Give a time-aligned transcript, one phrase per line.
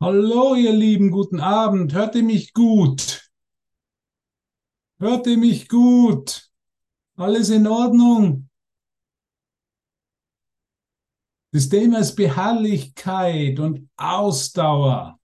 [0.00, 1.92] Hallo, ihr Lieben, guten Abend.
[1.92, 3.28] Hört ihr mich gut?
[5.00, 6.48] Hört ihr mich gut?
[7.16, 8.48] Alles in Ordnung?
[11.50, 15.18] Das Thema ist Beharrlichkeit und Ausdauer,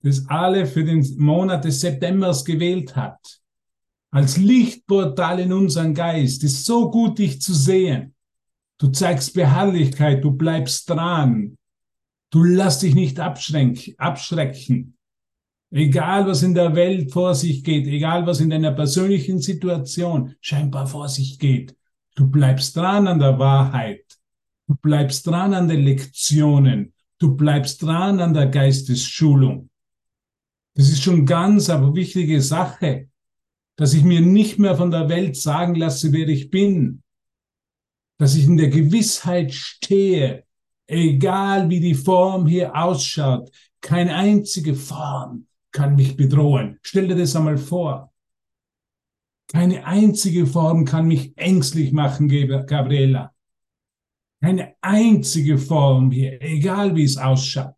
[0.00, 3.42] das alle für den Monat des Septembers gewählt hat.
[4.10, 6.42] Als Lichtportal in unseren Geist.
[6.42, 8.14] Ist so gut, dich zu sehen.
[8.78, 11.57] Du zeigst Beharrlichkeit, du bleibst dran.
[12.30, 14.96] Du lass dich nicht abschrecken.
[15.70, 20.86] Egal, was in der Welt vor sich geht, egal, was in deiner persönlichen Situation scheinbar
[20.86, 21.76] vor sich geht,
[22.14, 24.04] du bleibst dran an der Wahrheit.
[24.66, 26.92] Du bleibst dran an den Lektionen.
[27.18, 29.70] Du bleibst dran an der Geistesschulung.
[30.74, 33.08] Das ist schon ganz aber wichtige Sache,
[33.76, 37.02] dass ich mir nicht mehr von der Welt sagen lasse, wer ich bin.
[38.18, 40.44] Dass ich in der Gewissheit stehe,
[40.88, 46.78] egal wie die Form hier ausschaut, keine einzige Form kann mich bedrohen.
[46.82, 48.12] Stell dir das einmal vor.
[49.50, 53.32] Keine einzige Form kann mich ängstlich machen, Gabriela.
[54.42, 57.74] Keine einzige Form hier, egal wie es ausschaut.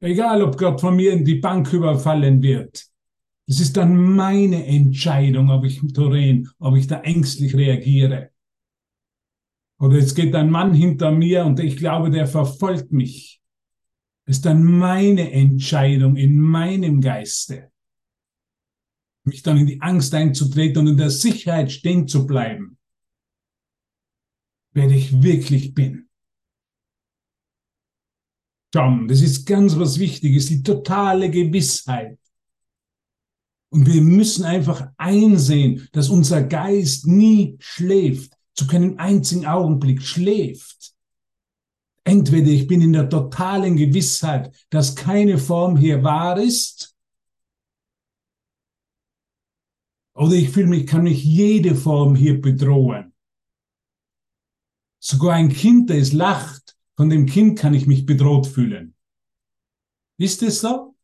[0.00, 2.86] Egal, ob Gott von mir in die Bank überfallen wird.
[3.48, 8.30] Es ist dann meine Entscheidung, ob ich, Doreen, ob ich da ängstlich reagiere.
[9.78, 13.40] Oder es geht ein Mann hinter mir und ich glaube, der verfolgt mich.
[14.24, 17.70] Ist dann meine Entscheidung in meinem Geiste.
[19.24, 22.78] Mich dann in die Angst einzutreten und in der Sicherheit stehen zu bleiben.
[24.72, 26.08] Wer ich wirklich bin.
[28.72, 32.18] Tom, das ist ganz was Wichtiges, die totale Gewissheit.
[33.70, 40.94] Und wir müssen einfach einsehen, dass unser Geist nie schläft zu keinem einzigen Augenblick schläft.
[42.04, 46.96] Entweder ich bin in der totalen Gewissheit, dass keine Form hier wahr ist,
[50.14, 53.12] oder ich fühle mich, kann mich jede Form hier bedrohen.
[54.98, 58.94] Sogar ein Kind, das lacht, von dem Kind kann ich mich bedroht fühlen.
[60.18, 60.95] Ist es so?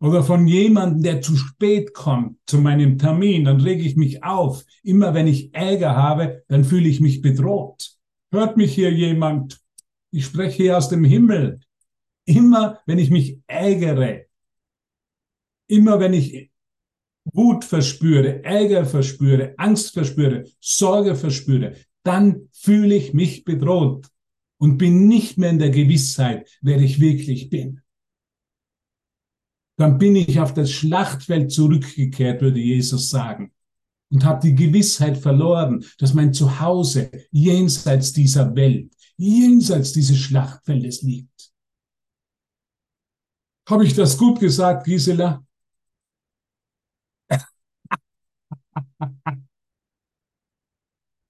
[0.00, 4.64] Oder von jemandem, der zu spät kommt zu meinem Termin, dann rege ich mich auf.
[4.82, 7.96] Immer wenn ich Ärger habe, dann fühle ich mich bedroht.
[8.32, 9.60] Hört mich hier jemand?
[10.10, 11.60] Ich spreche hier aus dem Himmel.
[12.24, 14.24] Immer wenn ich mich ärgere,
[15.66, 16.50] immer wenn ich
[17.24, 24.06] Wut verspüre, Ärger verspüre, Angst verspüre, Sorge verspüre, dann fühle ich mich bedroht
[24.58, 27.79] und bin nicht mehr in der Gewissheit, wer ich wirklich bin
[29.80, 33.50] dann bin ich auf das Schlachtfeld zurückgekehrt, würde Jesus sagen,
[34.10, 41.50] und habe die Gewissheit verloren, dass mein Zuhause jenseits dieser Welt, jenseits dieses Schlachtfeldes liegt.
[43.70, 45.42] Habe ich das gut gesagt, Gisela?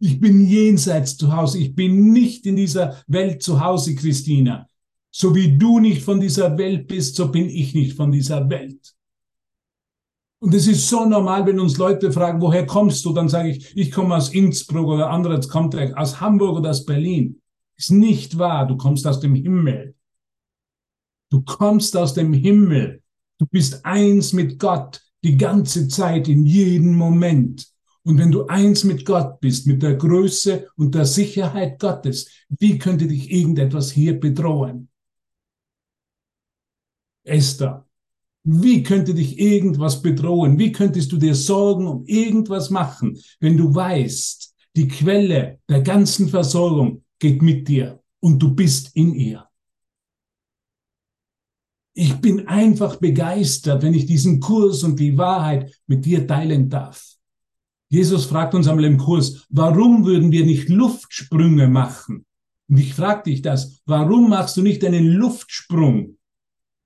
[0.00, 1.58] Ich bin jenseits zu Hause.
[1.58, 4.69] Ich bin nicht in dieser Welt zu Hause, Christina.
[5.10, 8.94] So wie du nicht von dieser Welt bist, so bin ich nicht von dieser Welt.
[10.42, 13.12] Und es ist so normal, wenn uns Leute fragen, woher kommst du?
[13.12, 17.40] Dann sage ich, ich komme aus Innsbruck oder andere, kommt aus Hamburg oder aus Berlin.
[17.76, 18.66] Ist nicht wahr.
[18.66, 19.94] Du kommst aus dem Himmel.
[21.30, 23.02] Du kommst aus dem Himmel.
[23.38, 27.66] Du bist eins mit Gott die ganze Zeit, in jedem Moment.
[28.02, 32.78] Und wenn du eins mit Gott bist, mit der Größe und der Sicherheit Gottes, wie
[32.78, 34.89] könnte dich irgendetwas hier bedrohen?
[37.30, 37.86] Esther,
[38.44, 40.58] wie könnte dich irgendwas bedrohen?
[40.58, 46.28] Wie könntest du dir Sorgen um irgendwas machen, wenn du weißt, die Quelle der ganzen
[46.28, 49.46] Versorgung geht mit dir und du bist in ihr?
[51.92, 57.04] Ich bin einfach begeistert, wenn ich diesen Kurs und die Wahrheit mit dir teilen darf.
[57.90, 62.24] Jesus fragt uns einmal im Kurs, warum würden wir nicht Luftsprünge machen?
[62.68, 66.16] Und ich frage dich das, warum machst du nicht einen Luftsprung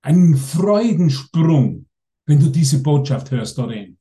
[0.05, 1.87] einen Freudensprung,
[2.27, 3.99] wenn du diese Botschaft hörst, Doreen.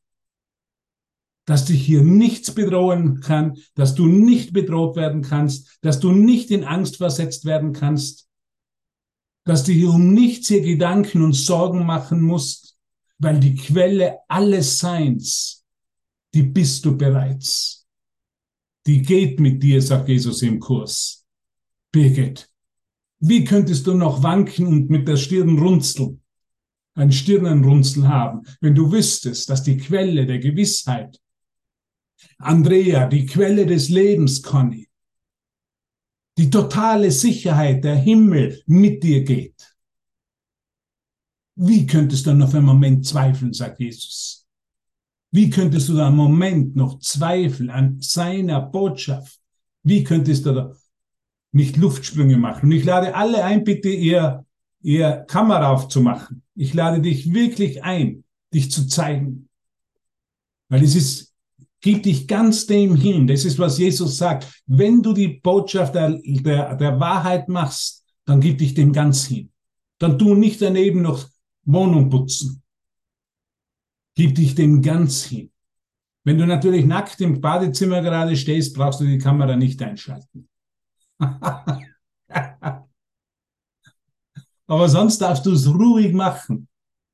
[1.45, 6.51] Dass dich hier nichts bedrohen kann, dass du nicht bedroht werden kannst, dass du nicht
[6.51, 8.27] in Angst versetzt werden kannst,
[9.45, 12.77] dass du hier um nichts hier Gedanken und Sorgen machen musst,
[13.17, 15.65] weil die Quelle alles Seins,
[16.33, 17.87] die bist du bereits.
[18.85, 21.25] Die geht mit dir, sagt Jesus im Kurs.
[21.91, 22.49] Birgit,
[23.25, 26.21] wie könntest du noch wanken und mit der Stirn runzeln?
[26.93, 31.21] Ein Stirnenrunzel haben, wenn du wüsstest, dass die Quelle der Gewissheit,
[32.37, 34.89] Andrea, die Quelle des Lebens, Conny,
[36.37, 39.73] die totale Sicherheit, der Himmel mit dir geht.
[41.55, 44.45] Wie könntest du noch einen Moment zweifeln, sagt Jesus?
[45.31, 49.39] Wie könntest du da einen Moment noch zweifeln an seiner Botschaft?
[49.81, 50.75] Wie könntest du da
[51.53, 52.65] nicht Luftsprünge machen?
[52.65, 54.45] Und ich lade alle ein, bitte ihr,
[54.81, 56.43] ihr Kamera aufzumachen.
[56.55, 58.23] Ich lade dich wirklich ein,
[58.53, 59.47] dich zu zeigen.
[60.69, 61.33] Weil es ist
[61.83, 63.27] Gib dich ganz dem hin.
[63.27, 64.47] Das ist, was Jesus sagt.
[64.65, 69.51] Wenn du die Botschaft der, der, der Wahrheit machst, dann gib dich dem ganz hin.
[69.99, 71.27] Dann tu nicht daneben noch
[71.65, 72.63] Wohnung putzen.
[74.15, 75.51] Gib dich dem ganz hin.
[76.23, 80.47] Wenn du natürlich nackt im Badezimmer gerade stehst, brauchst du die Kamera nicht einschalten.
[84.67, 86.67] Aber sonst darfst du es ruhig machen.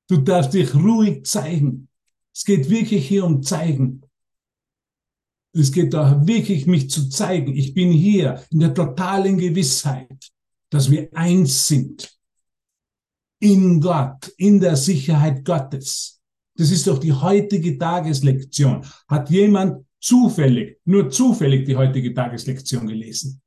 [0.08, 1.90] Du darfst dich ruhig zeigen.
[2.34, 4.02] Es geht wirklich hier um zeigen.
[5.54, 7.56] Es geht da wirklich, mich zu zeigen.
[7.56, 10.32] Ich bin hier in der totalen Gewissheit,
[10.70, 12.18] dass wir eins sind.
[13.42, 16.22] In Gott, in der Sicherheit Gottes.
[16.56, 18.86] Das ist doch die heutige Tageslektion.
[19.08, 23.42] Hat jemand zufällig, nur zufällig die heutige Tageslektion gelesen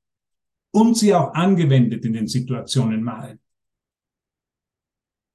[0.72, 3.38] und sie auch angewendet in den Situationen mal?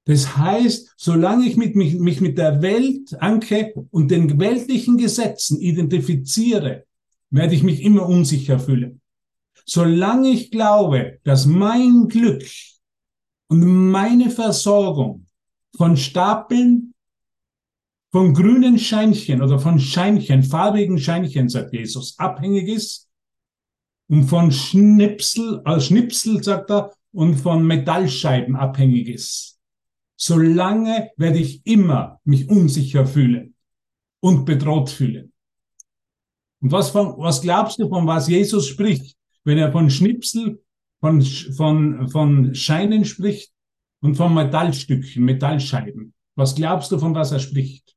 [0.07, 5.59] Das heißt, solange ich mit mich, mich mit der Welt, Anke, und den weltlichen Gesetzen
[5.59, 6.85] identifiziere,
[7.29, 9.01] werde ich mich immer unsicher fühlen.
[9.65, 12.45] Solange ich glaube, dass mein Glück
[13.49, 15.25] und meine Versorgung
[15.75, 16.93] von Stapeln,
[18.11, 23.06] von grünen Scheinchen oder von Scheinchen, farbigen Scheinchen, sagt Jesus, abhängig ist
[24.09, 29.57] und von Schnipsel, äh Schnipsel, sagt er, und von Metallscheiben abhängig ist
[30.17, 33.55] solange werde ich immer mich unsicher fühlen
[34.19, 35.31] und bedroht fühlen.
[36.59, 40.63] Und was, von, was glaubst du, von was Jesus spricht, wenn er von Schnipsel,
[40.99, 43.53] von, von, von Scheinen spricht
[44.01, 46.13] und von Metallstückchen, Metallscheiben?
[46.35, 47.95] Was glaubst du, von was er spricht?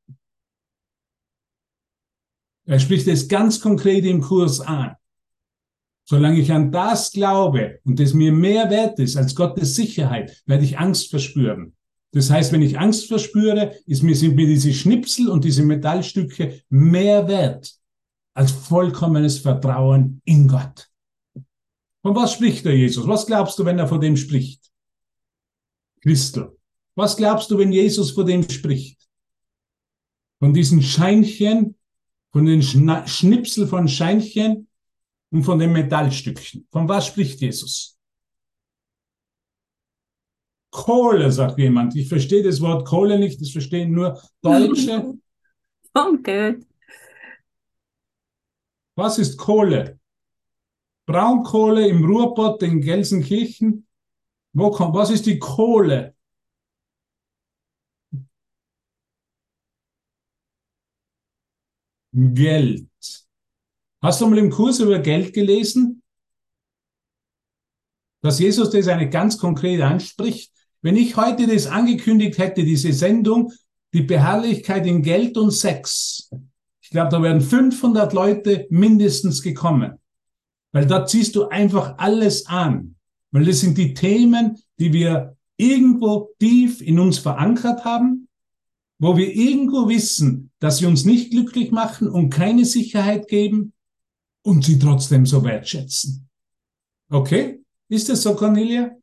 [2.67, 4.95] Er spricht es ganz konkret im Kurs an.
[6.11, 10.65] Solange ich an das glaube und es mir mehr wert ist als Gottes Sicherheit, werde
[10.65, 11.77] ich Angst verspüren.
[12.11, 16.63] Das heißt, wenn ich Angst verspüre, ist mir, sind mir diese Schnipsel und diese Metallstücke
[16.69, 17.73] mehr wert
[18.35, 20.89] als vollkommenes Vertrauen in Gott.
[22.03, 23.07] Von was spricht der Jesus?
[23.07, 24.69] Was glaubst du, wenn er von dem spricht?
[26.01, 26.59] Christel.
[26.97, 28.99] Was glaubst du, wenn Jesus von dem spricht?
[30.41, 31.77] Von diesen Scheinchen,
[32.33, 34.67] von den Schna Schnipsel von Scheinchen
[35.31, 36.67] und von den Metallstückchen.
[36.71, 37.99] Von was spricht Jesus?
[40.71, 41.97] Kohle, sagt jemand.
[41.97, 45.15] Ich verstehe das Wort Kohle nicht, das verstehen nur Deutsche.
[45.93, 46.61] Danke.
[48.95, 49.99] Was ist Kohle?
[51.07, 53.87] Braunkohle im Ruhrpott in Gelsenkirchen?
[54.53, 56.15] Wo kommt, was ist die Kohle?
[62.13, 62.89] Geld.
[64.03, 66.03] Hast du mal im Kurs über Geld gelesen?
[68.23, 70.53] Dass Jesus das eine ganz konkret anspricht.
[70.81, 73.53] Wenn ich heute das angekündigt hätte, diese Sendung,
[73.93, 76.31] die Beharrlichkeit in Geld und Sex,
[76.81, 79.99] ich glaube, da wären 500 Leute mindestens gekommen.
[80.73, 82.97] Weil da ziehst du einfach alles an.
[83.33, 88.29] Weil das sind die Themen, die wir irgendwo tief in uns verankert haben,
[88.99, 93.75] wo wir irgendwo wissen, dass sie uns nicht glücklich machen und keine Sicherheit geben
[94.43, 96.29] und sie trotzdem so wertschätzen.
[97.11, 97.63] Okay?
[97.89, 98.97] Ist das so, Cornelia?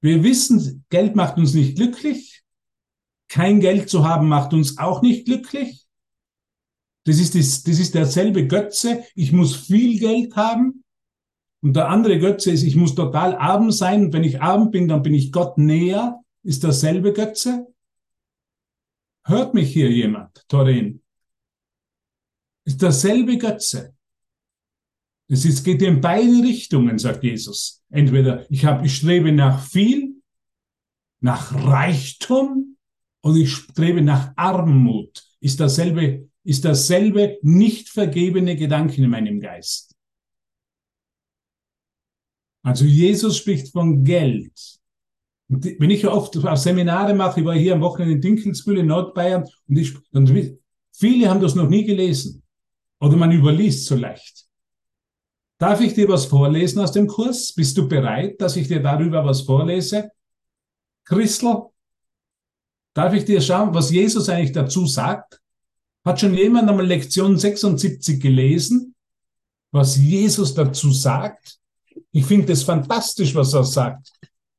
[0.00, 2.42] Wir wissen, Geld macht uns nicht glücklich.
[3.28, 5.86] Kein Geld zu haben macht uns auch nicht glücklich.
[7.04, 9.04] Das ist, das, das ist derselbe Götze.
[9.14, 10.84] Ich muss viel Geld haben.
[11.62, 14.06] Und der andere Götze ist, ich muss total arm sein.
[14.06, 16.20] Und wenn ich arm bin, dann bin ich Gott näher.
[16.42, 17.66] Ist derselbe Götze?
[19.24, 21.02] Hört mich hier jemand, Torin?
[22.66, 23.94] Ist derselbe Götze.
[25.28, 27.82] Es ist, geht in beide Richtungen, sagt Jesus.
[27.90, 30.20] Entweder ich habe, ich strebe nach viel,
[31.20, 32.76] nach Reichtum
[33.22, 35.24] und ich strebe nach Armut.
[35.40, 39.94] Ist dasselbe, ist dasselbe nicht vergebene Gedanken in meinem Geist.
[42.64, 44.80] Also Jesus spricht von Geld.
[45.48, 48.86] Und wenn ich oft auf Seminare mache, ich war hier am Wochenende in Dinkelsbühl in
[48.86, 50.32] Nordbayern und ich, und
[50.92, 52.42] viele haben das noch nie gelesen.
[53.00, 54.46] Oder man überliest so leicht.
[55.58, 57.52] Darf ich dir was vorlesen aus dem Kurs?
[57.54, 60.10] Bist du bereit, dass ich dir darüber was vorlese?
[61.04, 61.66] Christel,
[62.94, 65.40] darf ich dir schauen, was Jesus eigentlich dazu sagt?
[66.04, 68.94] Hat schon jemand einmal Lektion 76 gelesen,
[69.72, 71.58] was Jesus dazu sagt?
[72.12, 74.12] Ich finde es fantastisch, was er sagt.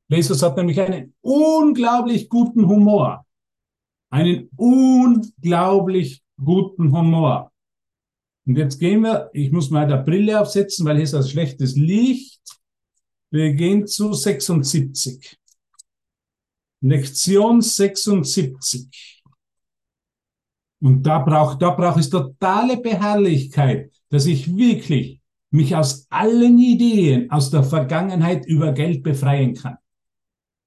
[0.10, 3.26] Jesus hat nämlich einen unglaublich guten Humor.
[4.10, 7.52] Einen unglaublich guten Humor.
[8.48, 11.76] Und jetzt gehen wir, ich muss mal der Brille aufsetzen, weil hier ist das schlechtes
[11.76, 12.42] Licht.
[13.30, 15.38] Wir gehen zu 76.
[16.82, 19.22] Lektion 76.
[20.80, 27.30] Und da braucht, da braucht es totale Beharrlichkeit, dass ich wirklich mich aus allen Ideen
[27.30, 29.76] aus der Vergangenheit über Geld befreien kann.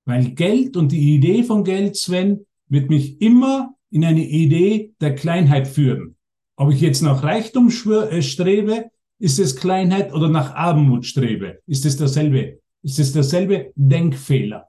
[0.05, 5.15] Weil Geld und die Idee von Geld, Sven, wird mich immer in eine Idee der
[5.15, 6.17] Kleinheit führen.
[6.61, 11.87] Ob ich jetzt nach Reichtum äh, strebe, ist es Kleinheit oder nach Armut strebe, ist
[11.87, 14.69] es derselbe, ist es derselbe Denkfehler.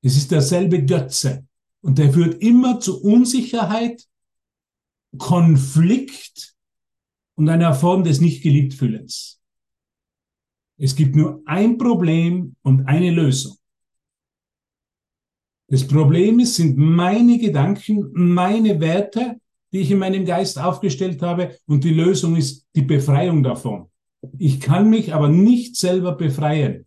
[0.00, 1.46] Es ist derselbe Götze.
[1.82, 4.08] Und der führt immer zu Unsicherheit,
[5.18, 6.56] Konflikt
[7.34, 9.42] und einer Form des nicht geliebt fühlens.
[10.78, 13.58] Es gibt nur ein Problem und eine Lösung.
[15.68, 19.38] Das Problem ist, sind meine Gedanken, meine Werte,
[19.72, 23.86] die ich in meinem Geist aufgestellt habe, und die Lösung ist die Befreiung davon.
[24.38, 26.86] Ich kann mich aber nicht selber befreien.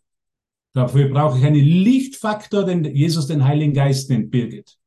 [0.73, 4.77] Dafür brauche ich einen Lichtfaktor, den Jesus den Heiligen Geist nennt, Birgit.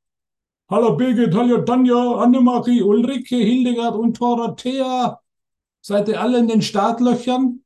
[0.69, 5.21] Hallo Birgit, hallo Tanja, Annemarie, Ulrike, Hildegard und Dorothea.
[5.81, 7.61] Seid ihr alle in den Startlöchern?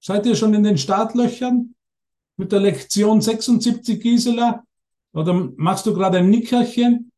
[0.00, 1.74] Seid ihr schon in den Startlöchern?
[2.36, 4.62] Mit der Lektion 76, Gisela?
[5.14, 7.09] Oder machst du gerade ein Nickerchen?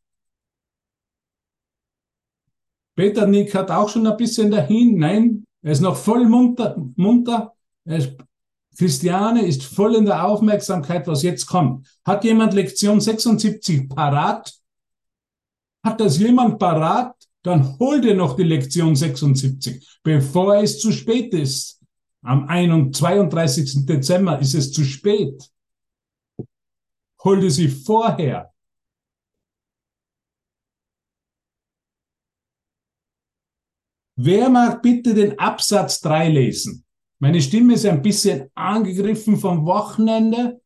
[2.94, 4.98] Peter Nick hat auch schon ein bisschen dahin.
[4.98, 6.76] Nein, er ist noch voll munter.
[6.96, 7.54] munter.
[7.84, 8.14] Ist,
[8.76, 11.86] Christiane ist voll in der Aufmerksamkeit, was jetzt kommt.
[12.04, 14.52] Hat jemand Lektion 76 parat?
[15.84, 17.14] Hat das jemand parat?
[17.42, 21.80] Dann hol dir noch die Lektion 76, bevor es zu spät ist.
[22.22, 23.84] Am 31.
[23.84, 25.42] Dezember ist es zu spät.
[27.24, 28.51] Hol dir sie vorher.
[34.16, 36.84] Wer mag bitte den Absatz 3 lesen?
[37.18, 40.60] Meine Stimme ist ein bisschen angegriffen vom Wochenende,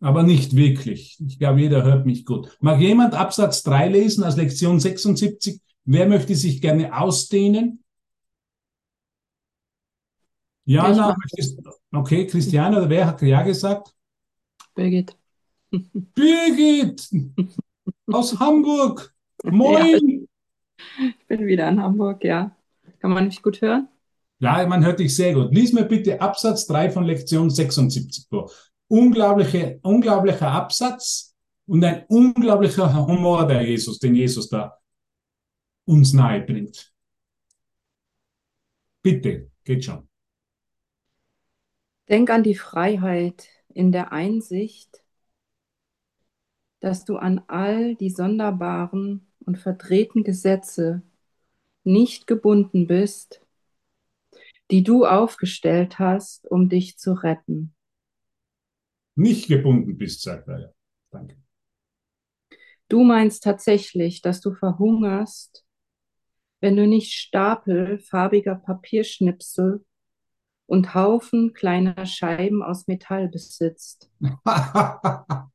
[0.00, 1.18] aber nicht wirklich.
[1.26, 2.56] Ich glaube, jeder hört mich gut.
[2.60, 5.60] Mag jemand Absatz 3 lesen aus Lektion 76?
[5.84, 7.82] Wer möchte sich gerne ausdehnen?
[10.64, 11.60] Jana, möchtest,
[11.92, 13.94] okay, Christiane, oder wer hat ja gesagt?
[14.74, 15.16] Birgit.
[15.70, 17.08] Birgit
[18.06, 19.14] aus Hamburg.
[19.44, 20.28] Moin.
[20.98, 22.55] Ja, ich bin wieder in Hamburg, ja.
[23.06, 23.88] Kann man mich gut hören?
[24.40, 25.54] Ja, man hört dich sehr gut.
[25.54, 28.50] Lies mir bitte Absatz 3 von Lektion 76 vor.
[28.88, 31.36] Unglaubliche, unglaublicher Absatz
[31.66, 34.76] und ein unglaublicher Humor der Jesus, den Jesus da
[35.84, 36.92] uns nahe bringt.
[39.02, 40.08] Bitte, geht schon.
[42.08, 45.04] Denk an die Freiheit in der Einsicht,
[46.80, 51.02] dass du an all die sonderbaren und verdrehten Gesetze
[51.86, 53.40] nicht gebunden bist,
[54.70, 57.74] die du aufgestellt hast, um dich zu retten.
[59.14, 60.68] Nicht gebunden bist, sagt er ja.
[61.10, 61.36] Danke.
[62.88, 65.64] Du meinst tatsächlich, dass du verhungerst,
[66.60, 69.84] wenn du nicht Stapel farbiger Papierschnipsel
[70.66, 74.10] und Haufen kleiner Scheiben aus Metall besitzt.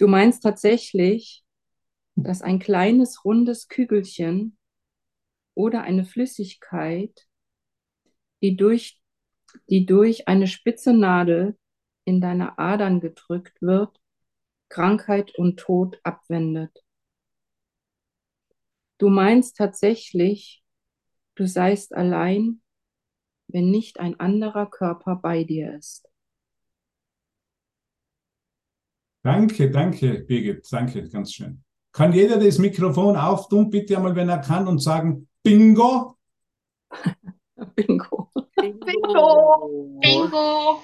[0.00, 1.44] Du meinst tatsächlich,
[2.22, 4.58] dass ein kleines rundes Kügelchen
[5.54, 7.28] oder eine Flüssigkeit,
[8.42, 9.00] die durch,
[9.68, 11.58] die durch eine spitze Nadel
[12.04, 14.00] in deine Adern gedrückt wird,
[14.68, 16.84] Krankheit und Tod abwendet.
[18.98, 20.62] Du meinst tatsächlich,
[21.36, 22.62] du seist allein,
[23.48, 26.08] wenn nicht ein anderer Körper bei dir ist.
[29.22, 31.62] Danke, danke, Birgit, danke, ganz schön.
[31.92, 36.16] Kann jeder das Mikrofon auftun, bitte einmal, wenn er kann, und sagen Bingo?
[37.74, 38.30] Bingo.
[38.56, 40.00] Bingo.
[40.00, 40.80] Bingo.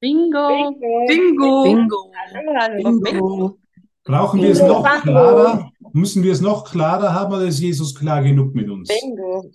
[0.00, 0.74] Bingo.
[1.08, 1.64] Bingo.
[1.64, 3.00] Bingo.
[3.02, 3.58] Bingo.
[4.04, 5.70] Brauchen wir es noch klarer?
[5.92, 8.88] Müssen wir es noch klarer haben oder ist Jesus klar genug mit uns?
[8.88, 9.50] Bingo.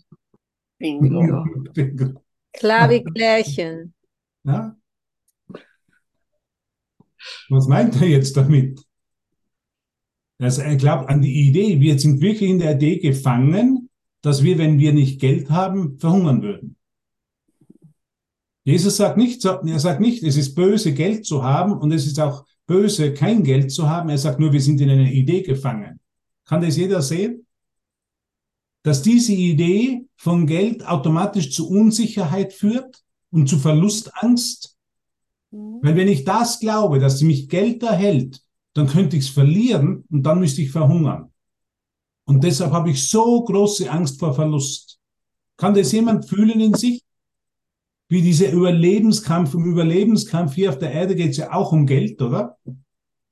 [0.77, 1.45] Bingo.
[1.73, 2.21] Bingo.
[2.53, 3.93] Klar wie Klärchen.
[4.43, 4.75] Ja?
[7.49, 8.81] Was meint er jetzt damit?
[10.41, 13.89] Also er glaubt an die Idee, wir sind wirklich in der Idee gefangen,
[14.21, 16.75] dass wir, wenn wir nicht Geld haben, verhungern würden.
[18.63, 22.19] Jesus sagt nicht, er sagt nicht, es ist böse, Geld zu haben und es ist
[22.19, 24.09] auch böse, kein Geld zu haben.
[24.09, 25.99] Er sagt nur, wir sind in einer Idee gefangen.
[26.45, 27.45] Kann das jeder sehen?
[28.83, 34.75] dass diese Idee von Geld automatisch zu Unsicherheit führt und zu Verlustangst?
[35.51, 38.41] Weil wenn ich das glaube, dass mich Geld erhält,
[38.73, 41.31] dann könnte ich es verlieren und dann müsste ich verhungern.
[42.25, 44.99] Und deshalb habe ich so große Angst vor Verlust.
[45.57, 47.03] Kann das jemand fühlen in sich?
[48.07, 52.21] Wie dieser Überlebenskampf, im Überlebenskampf hier auf der Erde geht es ja auch um Geld,
[52.21, 52.57] oder?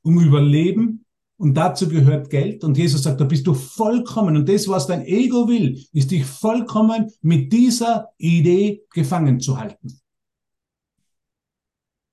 [0.03, 1.05] Um Überleben.
[1.37, 2.63] Und dazu gehört Geld.
[2.63, 4.35] Und Jesus sagt, da bist du vollkommen.
[4.35, 9.99] Und das, was dein Ego will, ist dich vollkommen mit dieser Idee gefangen zu halten.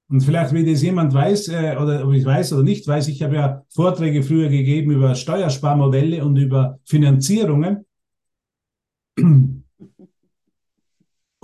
[0.08, 3.22] Und vielleicht, wie das jemand weiß, äh, oder ob ich weiß oder nicht weiß, ich
[3.22, 7.84] habe ja Vorträge früher gegeben über Steuersparmodelle und über Finanzierungen.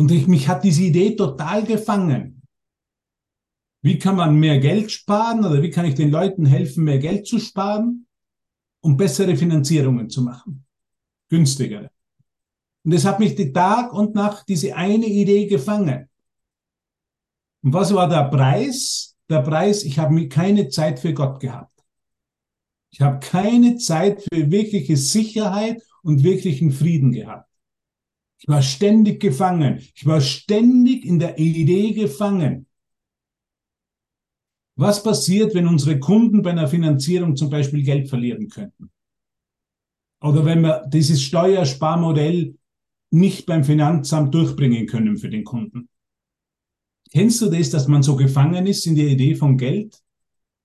[0.02, 2.42] Und ich, mich hat diese Idee total gefangen.
[3.82, 7.26] Wie kann man mehr Geld sparen oder wie kann ich den Leuten helfen, mehr Geld
[7.26, 8.06] zu sparen,
[8.80, 10.64] um bessere Finanzierungen zu machen?
[11.28, 11.90] Günstigere.
[12.84, 16.08] Und es hat mich die Tag und Nacht diese eine Idee gefangen.
[17.62, 19.16] Und was war der Preis?
[19.28, 21.72] Der Preis, ich habe keine Zeit für Gott gehabt.
[22.90, 27.48] Ich habe keine Zeit für wirkliche Sicherheit und wirklichen Frieden gehabt.
[28.38, 29.78] Ich war ständig gefangen.
[29.94, 32.66] Ich war ständig in der Idee gefangen.
[34.74, 38.90] Was passiert, wenn unsere Kunden bei einer Finanzierung zum Beispiel Geld verlieren könnten?
[40.20, 42.56] Oder wenn wir dieses Steuersparmodell
[43.10, 45.88] nicht beim Finanzamt durchbringen können für den Kunden?
[47.12, 50.02] Kennst du das, dass man so gefangen ist in der Idee von Geld?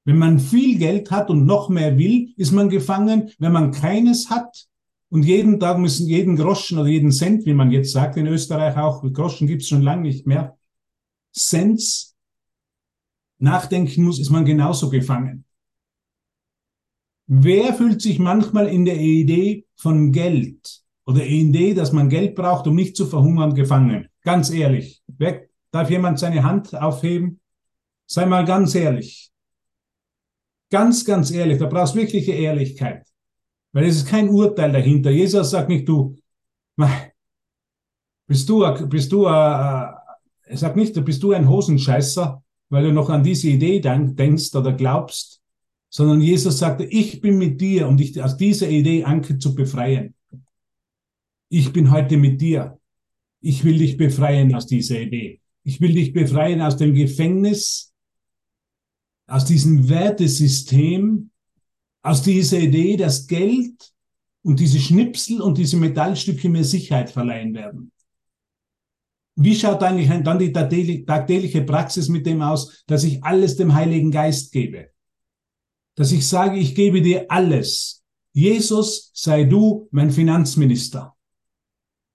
[0.06, 3.32] Wenn man viel Geld hat und noch mehr will, ist man gefangen.
[3.40, 4.68] Wenn man keines hat
[5.10, 8.78] und jeden Tag müssen jeden Groschen oder jeden Cent, wie man jetzt sagt in Österreich
[8.78, 10.58] auch, Groschen gibt's schon lange nicht mehr,
[11.36, 12.16] Cents
[13.40, 15.44] nachdenken muss, ist man genauso gefangen.
[17.28, 22.66] Wer fühlt sich manchmal in der Idee von Geld oder Idee, dass man Geld braucht,
[22.68, 24.08] um nicht zu verhungern, gefangen?
[24.24, 25.02] Ganz ehrlich.
[25.08, 25.47] Wer,
[25.78, 27.40] darf jemand seine Hand aufheben?
[28.06, 29.32] Sei mal ganz ehrlich.
[30.70, 31.58] Ganz, ganz ehrlich.
[31.60, 33.08] Da brauchst du wirkliche Ehrlichkeit.
[33.74, 35.12] Weil es ist kein Urteil dahinter.
[35.12, 36.16] Jesus sagt nicht, du,
[38.28, 40.04] bist du, bist du, er
[40.52, 45.42] sagt nicht, bist du ein Hosenscheißer, weil du noch an diese Idee denkst oder glaubst,
[45.90, 50.16] sondern Jesus sagte, ich bin mit dir, um dich aus dieser Idee Anke zu befreien.
[51.50, 52.78] Ich bin heute mit dir.
[53.40, 55.40] Ich will dich befreien aus dieser Idee.
[55.68, 57.94] Ich will dich befreien aus dem Gefängnis,
[59.28, 61.30] aus diesem Wertesystem,
[62.02, 63.94] aus dieser Idee, dass Geld
[64.44, 67.92] und diese Schnipsel und diese Metallstücke mir Sicherheit verleihen werden.
[69.36, 74.10] Wie schaut eigentlich dann die tagtägliche Praxis mit dem aus, dass ich alles dem Heiligen
[74.10, 74.92] Geist gebe?
[75.96, 78.06] Dass ich sage, ich gebe dir alles.
[78.32, 81.14] Jesus, sei du mein Finanzminister.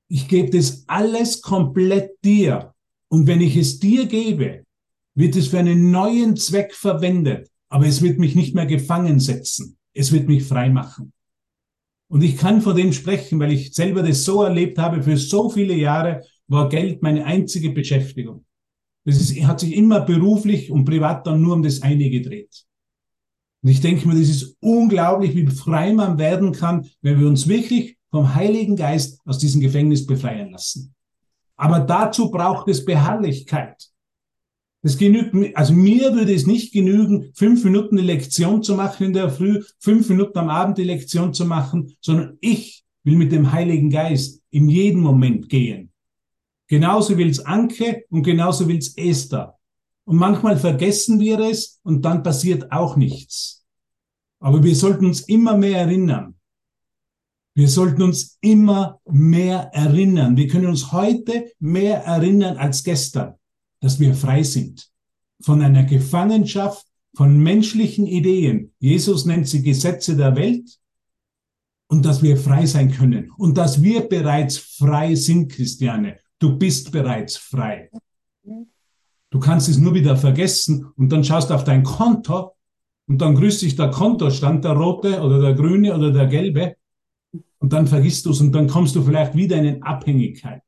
[0.08, 2.71] Ich gebe das alles komplett dir.
[3.12, 4.64] Und wenn ich es dir gebe,
[5.14, 7.50] wird es für einen neuen Zweck verwendet.
[7.68, 9.76] Aber es wird mich nicht mehr gefangen setzen.
[9.92, 11.12] Es wird mich frei machen.
[12.08, 15.50] Und ich kann von dem sprechen, weil ich selber das so erlebt habe für so
[15.50, 18.46] viele Jahre war Geld meine einzige Beschäftigung.
[19.04, 22.64] Das ist, hat sich immer beruflich und privat dann nur um das eine gedreht.
[23.62, 27.46] Und ich denke mir, das ist unglaublich, wie frei man werden kann, wenn wir uns
[27.46, 30.94] wirklich vom Heiligen Geist aus diesem Gefängnis befreien lassen.
[31.62, 33.88] Aber dazu braucht es Beharrlichkeit.
[34.82, 39.12] Das genügt, also mir würde es nicht genügen, fünf Minuten die Lektion zu machen in
[39.12, 43.52] der Früh, fünf Minuten am Abend die Lektion zu machen, sondern ich will mit dem
[43.52, 45.92] Heiligen Geist in jedem Moment gehen.
[46.66, 49.56] Genauso will's Anke und genauso will's Esther.
[50.02, 53.64] Und manchmal vergessen wir es und dann passiert auch nichts.
[54.40, 56.34] Aber wir sollten uns immer mehr erinnern.
[57.54, 60.36] Wir sollten uns immer mehr erinnern.
[60.36, 63.34] Wir können uns heute mehr erinnern als gestern,
[63.80, 64.90] dass wir frei sind
[65.42, 68.72] von einer Gefangenschaft von menschlichen Ideen.
[68.78, 70.78] Jesus nennt sie Gesetze der Welt
[71.88, 76.18] und dass wir frei sein können und dass wir bereits frei sind, Christiane.
[76.38, 77.90] Du bist bereits frei.
[79.30, 82.52] Du kannst es nur wieder vergessen und dann schaust auf dein Konto
[83.06, 86.76] und dann grüßt dich der Kontostand, der rote oder der grüne oder der gelbe
[87.62, 90.62] und dann vergisst du es und dann kommst du vielleicht wieder in Abhängigkeit.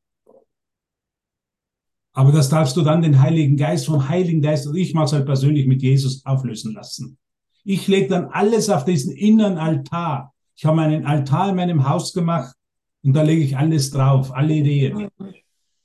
[2.13, 5.13] Aber das darfst du dann den Heiligen Geist vom Heiligen Geist, und ich mache es
[5.13, 7.19] halt persönlich mit Jesus auflösen lassen.
[7.65, 10.33] Ich lege dann alles auf diesen inneren Altar.
[10.55, 12.55] Ich habe einen Altar in meinem Haus gemacht
[13.03, 15.09] und da lege ich alles drauf, alle Ideen.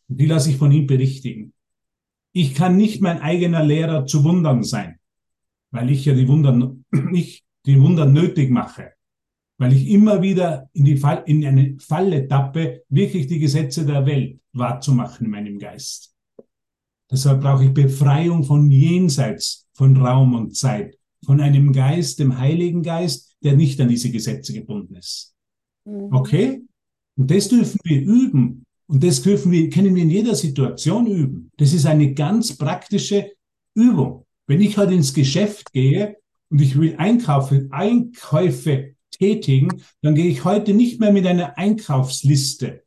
[0.09, 1.53] Die lasse ich von ihm berichtigen.
[2.33, 4.99] Ich kann nicht mein eigener Lehrer zu Wundern sein,
[5.71, 6.75] weil ich ja die Wunder,
[7.13, 8.91] ich die Wunder nötig mache.
[9.59, 14.05] Weil ich immer wieder in, die Fall, in eine Falle tappe, wirklich die Gesetze der
[14.05, 16.15] Welt wahrzumachen in meinem Geist.
[17.11, 22.83] Deshalb brauche ich Befreiung von jenseits von Raum und Zeit, von einem Geist, dem Heiligen
[22.83, 25.35] Geist, der nicht an diese Gesetze gebunden ist.
[25.85, 26.13] Mhm.
[26.13, 26.61] Okay?
[27.17, 28.65] Und das dürfen wir üben.
[28.87, 31.51] Und das dürfen wir, können wir in jeder Situation üben.
[31.57, 33.31] Das ist eine ganz praktische
[33.75, 34.25] Übung.
[34.47, 36.15] Wenn ich heute ins Geschäft gehe
[36.49, 42.83] und ich will Einkaufe, Einkäufe tätigen, dann gehe ich heute nicht mehr mit einer Einkaufsliste,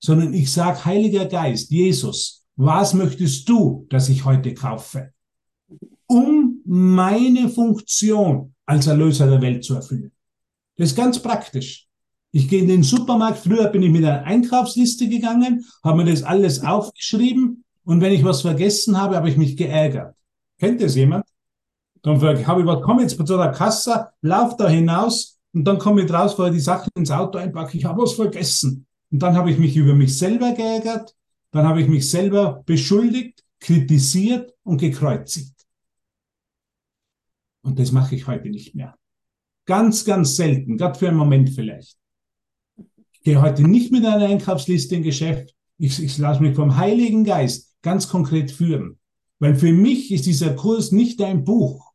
[0.00, 5.12] sondern ich sage, Heiliger Geist, Jesus, was möchtest du, dass ich heute kaufe?
[6.06, 10.12] Um meine Funktion als Erlöser der Welt zu erfüllen.
[10.76, 11.88] Das ist ganz praktisch.
[12.30, 13.38] Ich gehe in den Supermarkt.
[13.38, 18.24] Früher bin ich mit einer Einkaufsliste gegangen, habe mir das alles aufgeschrieben und wenn ich
[18.24, 20.14] was vergessen habe, habe ich mich geärgert.
[20.58, 21.26] Kennt das jemand?
[22.02, 26.02] Dann habe ich was, komme jetzt zu der Kasse, lauf da hinaus und dann komme
[26.02, 27.76] ich raus, weil die Sachen ins Auto einpacke.
[27.76, 28.86] Ich habe was vergessen.
[29.10, 31.14] Und dann habe ich mich über mich selber geärgert.
[31.50, 35.54] Dann habe ich mich selber beschuldigt, kritisiert und gekreuzigt.
[37.62, 38.96] Und das mache ich heute nicht mehr.
[39.66, 41.98] Ganz, ganz selten, gerade für einen Moment vielleicht.
[43.12, 45.54] Ich gehe heute nicht mit einer Einkaufsliste in Geschäft.
[45.78, 48.98] Ich, ich lasse mich vom Heiligen Geist ganz konkret führen.
[49.38, 51.91] Weil für mich ist dieser Kurs nicht ein Buch.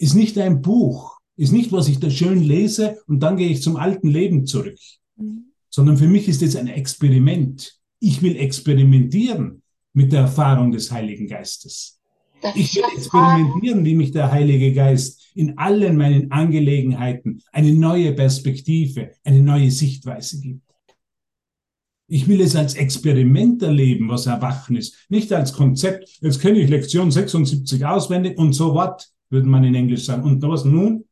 [0.00, 1.18] Ist nicht ein Buch.
[1.36, 4.78] Ist nicht, was ich da schön lese und dann gehe ich zum alten Leben zurück.
[5.16, 5.52] Mhm.
[5.68, 7.78] Sondern für mich ist es ein Experiment.
[7.98, 12.00] Ich will experimentieren mit der Erfahrung des Heiligen Geistes.
[12.40, 17.74] Darf Ich will was experimentieren, wie mich der Heilige Geist in allen meinen Angelegenheiten eine
[17.74, 20.62] neue Perspektive, eine neue Sichtweise gibt.
[22.08, 26.08] Ich will es als Experiment erleben, was Erwachen ist, nicht als Konzept.
[26.22, 30.24] Jetzt kenne ich Lektion 76 auswendig und so what, würde man in Englisch sagen.
[30.24, 31.04] Und was nun?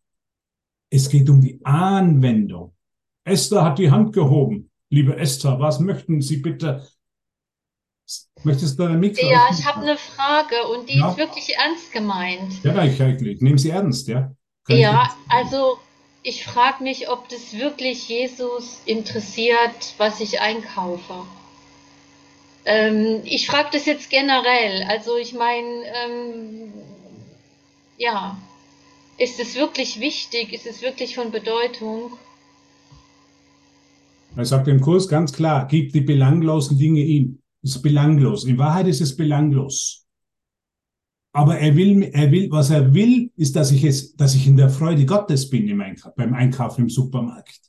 [0.90, 2.74] Es geht um die Anwendung.
[3.24, 4.70] Esther hat die Hand gehoben.
[4.90, 6.86] Liebe Esther, was möchten Sie bitte?
[8.42, 9.26] Möchtest du dein Mikro?
[9.28, 11.10] Ja, ich habe eine Frage und die Ja.
[11.10, 12.64] ist wirklich ernst gemeint.
[12.64, 14.32] Ja, ich, ich nehme sie ernst, ja.
[14.64, 15.78] Kann ich Ja, nicht- also
[16.22, 21.26] ich frage mich, ob das wirklich Jesus interessiert, was ich einkaufe.
[22.64, 24.84] Ähm, ich frage das jetzt generell.
[24.88, 26.72] Also ich meine, ähm,
[27.98, 28.38] ja,
[29.18, 30.52] ist es wirklich wichtig?
[30.52, 32.12] Ist es wirklich von Bedeutung?
[34.36, 37.40] Er sagt im Kurs ganz klar, gib die belanglosen Dinge ihm.
[37.62, 38.44] Ist belanglos.
[38.44, 40.06] In Wahrheit ist es belanglos.
[41.32, 44.56] Aber er will, er will, was er will, ist, dass ich es, dass ich in
[44.56, 47.60] der Freude Gottes bin im Einkauf, beim Einkaufen im Supermarkt.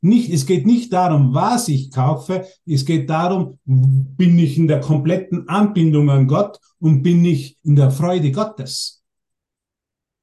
[0.00, 2.46] Nicht, es geht nicht darum, was ich kaufe.
[2.64, 7.76] Es geht darum, bin ich in der kompletten Anbindung an Gott und bin ich in
[7.76, 8.96] der Freude Gottes.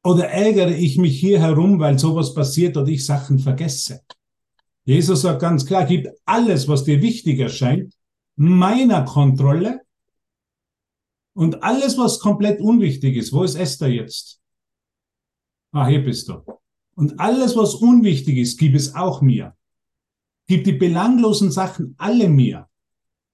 [0.04, 4.02] Oder ärgere ich mich hier herum, weil sowas passiert oder ich Sachen vergesse.
[4.84, 7.94] Jesus sagt ganz klar, gib alles, was dir wichtig erscheint,
[8.36, 9.82] meiner Kontrolle
[11.34, 13.32] und alles, was komplett unwichtig ist.
[13.32, 14.42] Wo ist Esther jetzt?
[15.72, 16.44] Ah, hier bist du.
[16.96, 19.56] Und alles, was unwichtig ist, gib es auch mir.
[20.48, 22.68] Gib die belanglosen Sachen alle mir,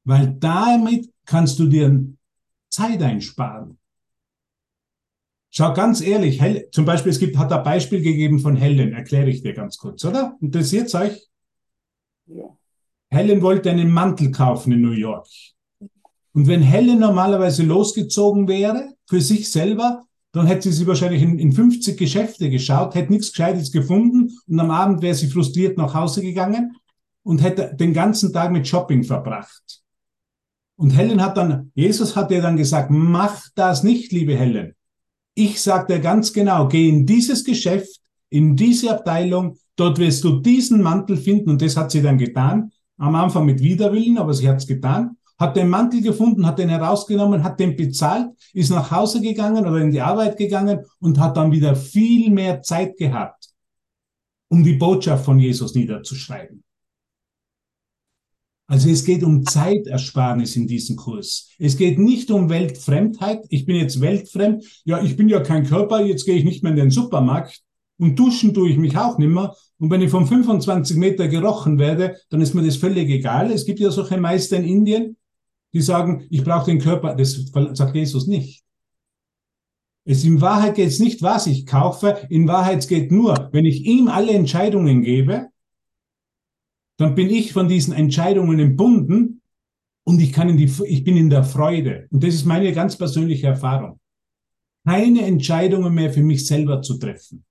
[0.04, 2.06] weil damit kannst du dir
[2.70, 3.79] Zeit einsparen.
[5.52, 9.30] Schau ganz ehrlich, Hel zum Beispiel, es gibt, hat ein Beispiel gegeben von Helen, erkläre
[9.30, 10.38] ich dir ganz kurz, oder?
[10.42, 11.28] Interessiert's euch?
[13.10, 15.28] Helen wollte einen Mantel kaufen in New York.
[16.34, 21.40] Und wenn Helen normalerweise losgezogen wäre, für sich selber, dann hätte sie sie wahrscheinlich in,
[21.40, 25.96] in 50 Geschäfte geschaut, hätte nichts Gescheites gefunden und am Abend wäre sie frustriert nach
[25.96, 26.76] Hause gegangen
[27.24, 29.82] und hätte den ganzen Tag mit Shopping verbracht.
[30.76, 34.76] Und Helen hat dann, Jesus hat ihr dann gesagt, mach das nicht, liebe Helen.
[35.42, 40.42] Ich sag dir ganz genau, geh in dieses Geschäft, in diese Abteilung, dort wirst du
[40.42, 42.74] diesen Mantel finden und das hat sie dann getan.
[42.98, 45.16] Am Anfang mit Widerwillen, aber sie hat es getan.
[45.38, 49.78] Hat den Mantel gefunden, hat den herausgenommen, hat den bezahlt, ist nach Hause gegangen oder
[49.78, 53.48] in die Arbeit gegangen und hat dann wieder viel mehr Zeit gehabt,
[54.50, 56.66] um die Botschaft von Jesus niederzuschreiben.
[58.70, 61.50] Also es geht um Zeitersparnis in diesem Kurs.
[61.58, 63.44] Es geht nicht um Weltfremdheit.
[63.50, 64.64] Ich bin jetzt weltfremd.
[64.86, 66.06] Ja, ich bin ja kein Körper.
[66.06, 67.64] Jetzt gehe ich nicht mehr in den Supermarkt.
[67.98, 69.56] Und duschen tue ich mich auch nicht mehr.
[69.80, 73.52] Und wenn ich von 25 Meter gerochen werde, dann ist mir das völlig egal.
[73.52, 75.18] Es gibt ja solche Meister in Indien,
[75.74, 77.16] die sagen, ich brauche den Körper.
[77.16, 78.64] Das sagt Jesus nicht.
[80.06, 82.20] Es in Wahrheit geht es nicht, was ich kaufe.
[82.30, 85.48] In Wahrheit geht nur, wenn ich ihm alle Entscheidungen gebe,
[87.00, 89.42] dann bin ich von diesen Entscheidungen entbunden
[90.04, 92.08] und ich kann in die, ich bin in der Freude.
[92.12, 94.02] Und das ist meine ganz persönliche Erfahrung.
[94.86, 97.46] Keine Entscheidungen mehr für mich selber zu treffen.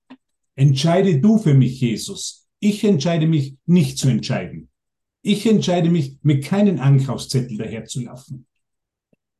[0.55, 2.47] Entscheide du für mich, Jesus.
[2.59, 4.69] Ich entscheide mich nicht zu entscheiden.
[5.23, 8.45] Ich entscheide mich, mit keinen Einkaufszettel daherzulaufen.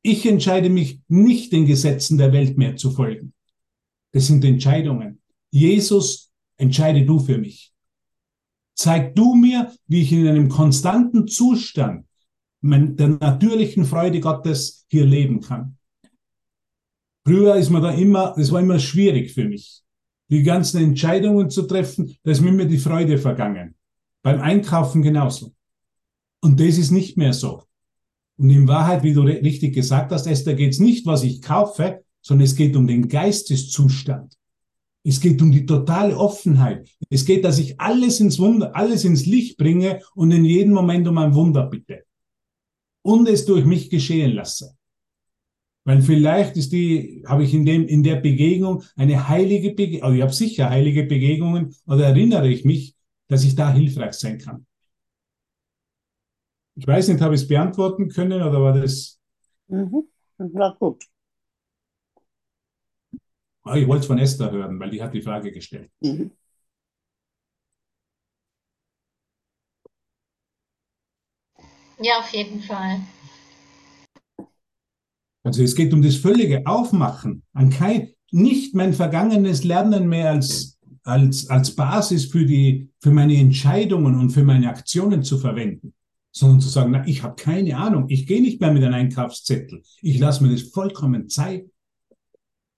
[0.01, 3.33] Ich entscheide mich nicht den Gesetzen der Welt mehr zu folgen.
[4.11, 5.21] Das sind Entscheidungen.
[5.51, 7.73] Jesus, entscheide du für mich.
[8.79, 12.05] Zeig du mir, wie ich in einem konstanten Zustand
[12.61, 15.75] der natürlichen Freude Gottes hier leben kann.
[17.25, 19.81] Früher ist man da immer, das war immer schwierig für mich,
[20.29, 23.75] die ganzen Entscheidungen zu treffen, da ist mir immer die Freude vergangen.
[24.21, 25.53] Beim Einkaufen genauso.
[26.39, 27.63] Und das ist nicht mehr so.
[28.37, 32.05] Und in Wahrheit, wie du richtig gesagt hast, Esther, geht es nicht, was ich kaufe,
[32.21, 34.38] sondern es geht um den Geisteszustand.
[35.09, 36.87] Es geht um die totale Offenheit.
[37.09, 41.07] Es geht, dass ich alles ins Wunder, alles ins Licht bringe und in jedem Moment
[41.07, 42.03] um ein Wunder bitte.
[43.01, 44.77] Und es durch mich geschehen lasse.
[45.83, 50.15] Weil vielleicht ist die, habe ich in dem, in der Begegnung eine heilige Begegnung, also
[50.15, 52.95] ich habe sicher heilige Begegnungen, oder erinnere ich mich,
[53.27, 54.67] dass ich da hilfreich sein kann.
[56.75, 59.19] Ich weiß nicht, habe ich es beantworten können oder war das?
[59.69, 60.03] Mhm.
[60.37, 61.03] War gut.
[63.69, 65.91] Ah, ich wollte es von Esther hören, weil die hat die Frage gestellt.
[65.99, 66.31] Mhm.
[71.99, 73.01] Ja, auf jeden Fall.
[75.43, 80.79] Also es geht um das völlige Aufmachen, an kein, nicht mein vergangenes Lernen mehr als,
[81.03, 85.93] als, als Basis für, die, für meine Entscheidungen und für meine Aktionen zu verwenden,
[86.31, 89.83] sondern zu sagen, na, ich habe keine Ahnung, ich gehe nicht mehr mit einem Einkaufszettel,
[90.01, 91.69] ich lasse mir das vollkommen Zeit.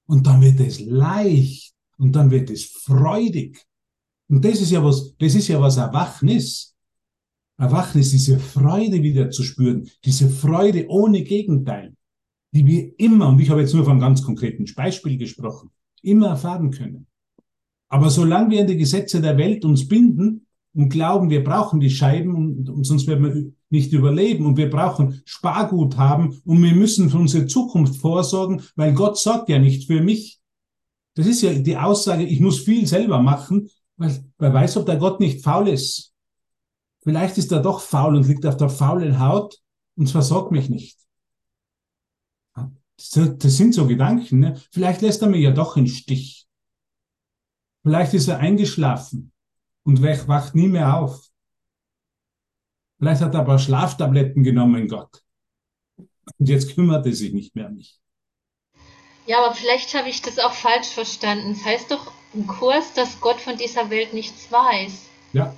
[0.07, 3.65] Und dann wird es leicht und dann wird es freudig.
[4.27, 6.75] Und das ist ja was, das ist ja was Erwachnis.
[7.57, 11.95] Erwachnis, diese Freude wieder zu spüren, diese Freude ohne Gegenteil
[12.53, 16.27] die wir immer, und ich habe jetzt nur von einem ganz konkreten Beispiel gesprochen, immer
[16.27, 17.07] erfahren können.
[17.89, 21.89] Aber solange wir in die Gesetze der Welt uns binden und glauben, wir brauchen die
[21.89, 22.35] Scheiben
[22.67, 27.17] und, sonst werden wir nicht überleben und wir brauchen Spargut haben und wir müssen für
[27.17, 30.39] unsere Zukunft vorsorgen, weil Gott sorgt ja nicht für mich.
[31.15, 34.97] Das ist ja die Aussage, ich muss viel selber machen, weil wer weiß, ob der
[34.97, 36.13] Gott nicht faul ist.
[37.03, 39.57] Vielleicht ist er doch faul und liegt auf der faulen Haut
[39.95, 40.97] und versorgt mich nicht.
[42.95, 44.39] Das sind so Gedanken.
[44.39, 44.61] Ne?
[44.69, 46.47] Vielleicht lässt er mir ja doch einen Stich.
[47.81, 49.31] Vielleicht ist er eingeschlafen
[49.83, 51.29] und wacht nie mehr auf.
[52.99, 55.23] Vielleicht hat er aber Schlaftabletten genommen, Gott.
[56.37, 57.99] Und jetzt kümmert er sich nicht mehr um mich.
[59.25, 61.51] Ja, aber vielleicht habe ich das auch falsch verstanden.
[61.51, 65.05] Es heißt doch im Kurs, dass Gott von dieser Welt nichts weiß.
[65.33, 65.55] Ja.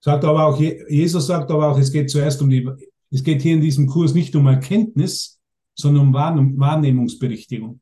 [0.00, 2.68] Sagt aber auch, Jesus sagt aber auch, es geht zuerst um die
[3.12, 5.38] es geht hier in diesem Kurs nicht um Erkenntnis,
[5.74, 7.81] sondern um Wahrnehmungsberichtigung.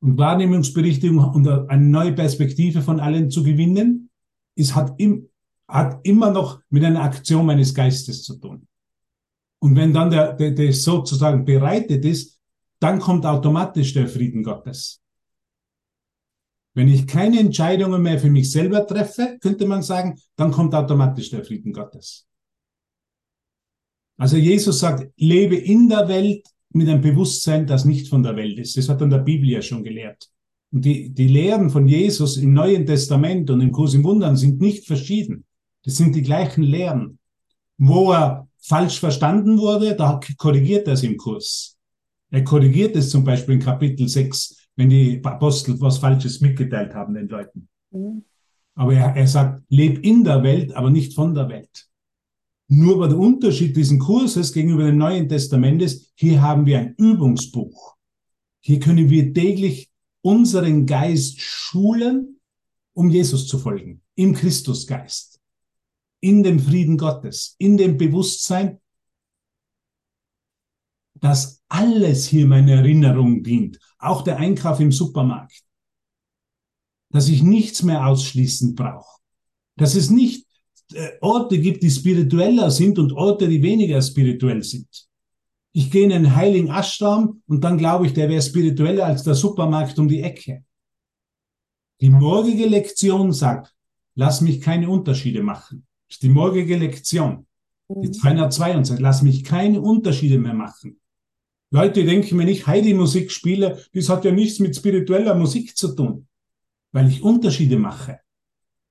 [0.00, 4.10] Und Wahrnehmungsberichtigung und eine neue Perspektive von allen zu gewinnen,
[4.54, 5.28] ist, hat, im,
[5.66, 8.66] hat immer noch mit einer Aktion meines Geistes zu tun.
[9.60, 12.38] Und wenn dann der, der, der sozusagen bereitet ist,
[12.80, 15.02] dann kommt automatisch der Frieden Gottes.
[16.74, 21.30] Wenn ich keine Entscheidungen mehr für mich selber treffe, könnte man sagen, dann kommt automatisch
[21.30, 22.24] der Frieden Gottes.
[24.16, 28.58] Also Jesus sagt, lebe in der Welt mit einem Bewusstsein, das nicht von der Welt
[28.58, 28.76] ist.
[28.76, 30.28] Das hat dann der Bibel ja schon gelehrt.
[30.70, 34.60] Und die, die Lehren von Jesus im Neuen Testament und im Kurs im Wundern sind
[34.60, 35.44] nicht verschieden.
[35.84, 37.18] Das sind die gleichen Lehren.
[37.78, 41.78] Wo er falsch verstanden wurde, da korrigiert er es im Kurs.
[42.30, 47.14] Er korrigiert es zum Beispiel in Kapitel 6, wenn die Apostel was Falsches mitgeteilt haben
[47.14, 47.68] den Leuten.
[47.90, 48.24] Mhm.
[48.74, 51.87] Aber er, er sagt, leb in der Welt, aber nicht von der Welt.
[52.68, 56.94] Nur bei der Unterschied diesen Kurses gegenüber dem Neuen Testament ist, hier haben wir ein
[56.96, 57.96] Übungsbuch.
[58.60, 62.40] Hier können wir täglich unseren Geist schulen,
[62.92, 65.40] um Jesus zu folgen, im Christusgeist,
[66.20, 68.80] in dem Frieden Gottes, in dem Bewusstsein,
[71.14, 75.64] dass alles hier meine Erinnerung dient, auch der Einkauf im Supermarkt,
[77.10, 79.20] dass ich nichts mehr ausschließend brauche,
[79.76, 80.47] dass es nicht
[81.20, 84.88] Orte gibt, die spiritueller sind und Orte, die weniger spirituell sind.
[85.72, 89.34] Ich gehe in einen heiligen Ashram und dann glaube ich, der wäre spiritueller als der
[89.34, 90.64] Supermarkt um die Ecke.
[92.00, 93.74] Die morgige Lektion sagt,
[94.14, 95.86] lass mich keine Unterschiede machen.
[96.08, 97.46] Das ist die morgige Lektion.
[97.90, 101.00] Die 222, lass mich keine Unterschiede mehr machen.
[101.70, 106.26] Leute denken, wenn ich Heidi-Musik spiele, das hat ja nichts mit spiritueller Musik zu tun,
[106.92, 108.20] weil ich Unterschiede mache.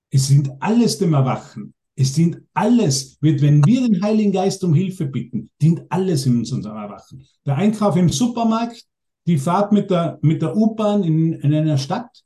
[0.10, 1.74] Es sind alles dem Erwachen.
[2.00, 6.38] Es dient alles, wird, wenn wir den Heiligen Geist um Hilfe bitten, dient alles in
[6.38, 7.26] unserem Erwachen.
[7.44, 8.86] Der Einkauf im Supermarkt,
[9.26, 12.24] die Fahrt mit der, mit der U-Bahn in, in einer Stadt,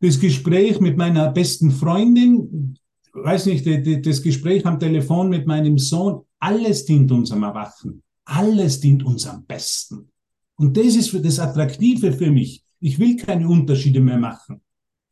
[0.00, 2.78] das Gespräch mit meiner besten Freundin,
[3.12, 3.66] weiß nicht,
[4.06, 8.02] das Gespräch am Telefon mit meinem Sohn, alles dient unserem Erwachen.
[8.24, 10.10] Alles dient uns am besten.
[10.56, 12.64] Und das ist das Attraktive für mich.
[12.80, 14.62] Ich will keine Unterschiede mehr machen.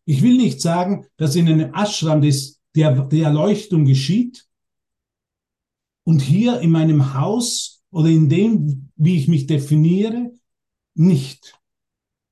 [0.07, 4.47] Ich will nicht sagen, dass in einem Ashram das, der, die Erleuchtung geschieht
[6.05, 10.33] und hier in meinem Haus oder in dem, wie ich mich definiere,
[10.95, 11.59] nicht.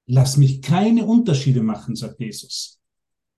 [0.06, 2.80] Lass mich keine Unterschiede machen, sagt Jesus.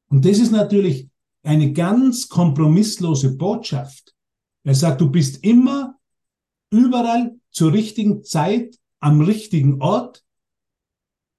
[0.09, 1.09] Und das ist natürlich
[1.43, 4.15] eine ganz kompromisslose Botschaft.
[4.63, 5.99] Er sagt, du bist immer
[6.71, 10.25] überall zur richtigen Zeit am richtigen Ort,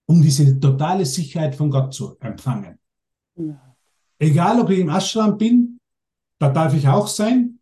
[0.05, 2.79] um diese totale Sicherheit von Gott zu empfangen.
[3.35, 3.70] Ja.
[4.21, 5.79] Egal, ob ich im Ashram bin,
[6.37, 7.59] da darf ich auch sein,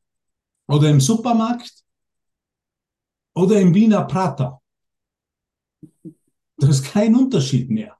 [0.67, 1.85] oder im Supermarkt,
[3.33, 4.61] oder im Wiener Prater.
[6.57, 7.97] Da ist kein Unterschied mehr.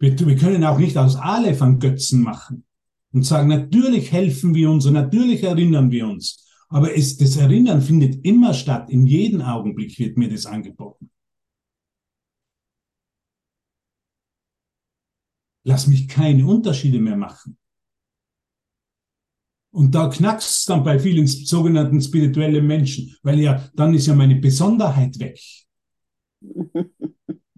[0.00, 2.64] Wir, wir können auch nicht aus Aleph an Götzen machen
[3.12, 6.48] und sagen, natürlich helfen wir uns und natürlich erinnern wir uns.
[6.68, 8.90] Aber es, das Erinnern findet immer statt.
[8.90, 11.10] In jedem Augenblick wird mir das angeboten.
[15.70, 17.56] Lass mich keine Unterschiede mehr machen.
[19.72, 24.16] Und da knackst es dann bei vielen sogenannten spirituellen Menschen, weil ja, dann ist ja
[24.16, 25.38] meine Besonderheit weg.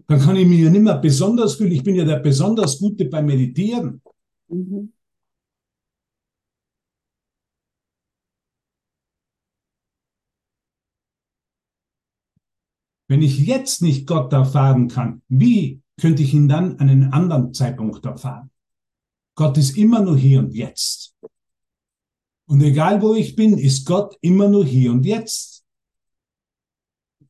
[0.05, 1.71] Dann kann ich mich ja nicht mehr besonders fühlen.
[1.71, 4.01] Ich bin ja der besonders Gute beim Meditieren.
[4.49, 4.91] Mhm.
[13.07, 17.53] Wenn ich jetzt nicht Gott erfahren kann, wie könnte ich ihn dann an einem anderen
[17.53, 18.49] Zeitpunkt erfahren?
[19.35, 21.15] Gott ist immer nur hier und jetzt.
[22.45, 25.63] Und egal wo ich bin, ist Gott immer nur hier und jetzt.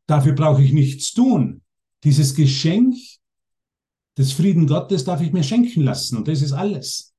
[0.06, 1.62] Dafür brauche ich nichts tun.
[2.04, 2.96] Dieses Geschenk
[4.18, 7.14] des Frieden Gottes darf ich mir schenken lassen und das ist alles.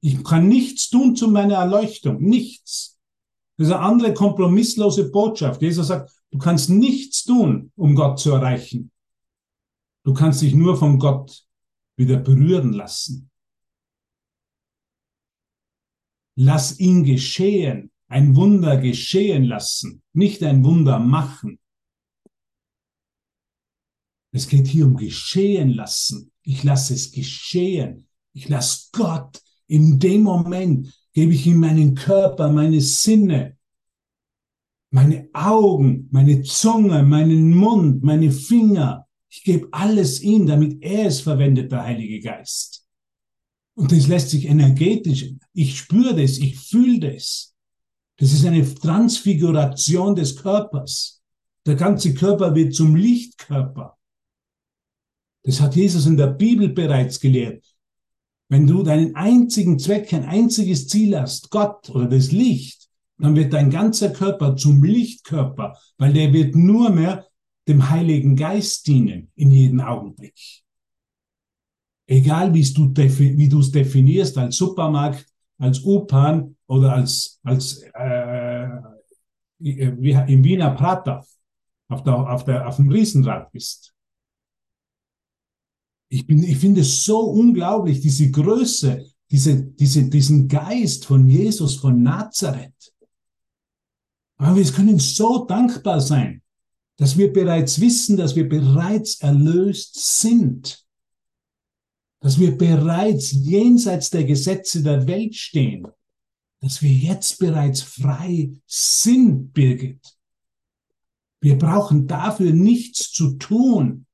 [0.00, 2.98] Ich kann nichts tun zu meiner Erleuchtung, nichts.
[3.56, 5.60] Das ist eine andere kompromisslose Botschaft.
[5.60, 8.90] Jesus sagt, Du kannst nichts tun, um Gott zu erreichen.
[10.04, 11.46] Du kannst dich nur von Gott
[11.96, 13.30] wieder berühren lassen.
[16.36, 21.58] Lass ihn geschehen, ein Wunder geschehen lassen, nicht ein Wunder machen.
[24.32, 26.32] Es geht hier um geschehen lassen.
[26.42, 28.08] Ich lasse es geschehen.
[28.32, 33.56] Ich lasse Gott in dem Moment, gebe ich ihm meinen Körper, meine Sinne,
[34.90, 39.06] meine Augen, meine Zunge, meinen Mund, meine Finger.
[39.30, 42.84] Ich gebe alles ihm, damit er es verwendet, der Heilige Geist.
[43.74, 47.54] Und das lässt sich energetisch, ich spüre das, ich fühle das.
[48.18, 51.22] Das ist eine Transfiguration des Körpers.
[51.64, 53.96] Der ganze Körper wird zum Lichtkörper.
[55.42, 57.64] Das hat Jesus in der Bibel bereits gelehrt.
[58.48, 63.52] Wenn du deinen einzigen Zweck, ein einziges Ziel hast, Gott oder das Licht, dann wird
[63.52, 67.26] dein ganzer Körper zum Lichtkörper, weil der wird nur mehr
[67.68, 70.38] dem Heiligen Geist dienen in jedem Augenblick.
[72.06, 75.26] Egal wie du es definierst als Supermarkt,
[75.58, 78.68] als U-Bahn oder als als äh,
[79.58, 81.24] wie im Wiener Prater
[81.88, 83.94] auf der auf der auf dem Riesenrad bist.
[86.08, 91.76] Ich bin ich finde es so unglaublich diese Größe, diese diese diesen Geist von Jesus
[91.76, 92.90] von Nazareth
[94.40, 96.39] aber wir können so dankbar sein,
[97.00, 100.84] dass wir bereits wissen, dass wir bereits erlöst sind.
[102.20, 105.88] Dass wir bereits jenseits der Gesetze der Welt stehen.
[106.60, 110.18] Dass wir jetzt bereits frei sind, Birgit.
[111.40, 114.04] Wir brauchen dafür nichts zu tun.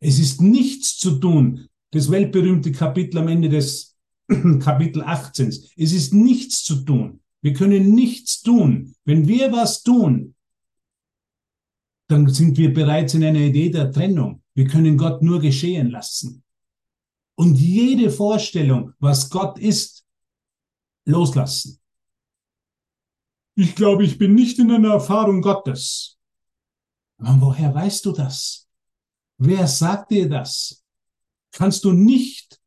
[0.00, 1.68] Es ist nichts zu tun.
[1.92, 3.96] Das weltberühmte Kapitel am Ende des
[4.58, 5.46] Kapitel 18.
[5.76, 7.20] Es ist nichts zu tun.
[7.40, 8.96] Wir können nichts tun.
[9.04, 10.34] Wenn wir was tun,
[12.12, 14.42] dann sind wir bereits in einer Idee der Trennung.
[14.54, 16.44] Wir können Gott nur geschehen lassen.
[17.34, 20.04] Und jede Vorstellung, was Gott ist,
[21.04, 21.80] loslassen.
[23.54, 26.18] Ich glaube, ich bin nicht in einer Erfahrung Gottes.
[27.18, 28.68] Aber woher weißt du das?
[29.38, 30.84] Wer sagt dir das?
[31.50, 32.60] Kannst du nicht,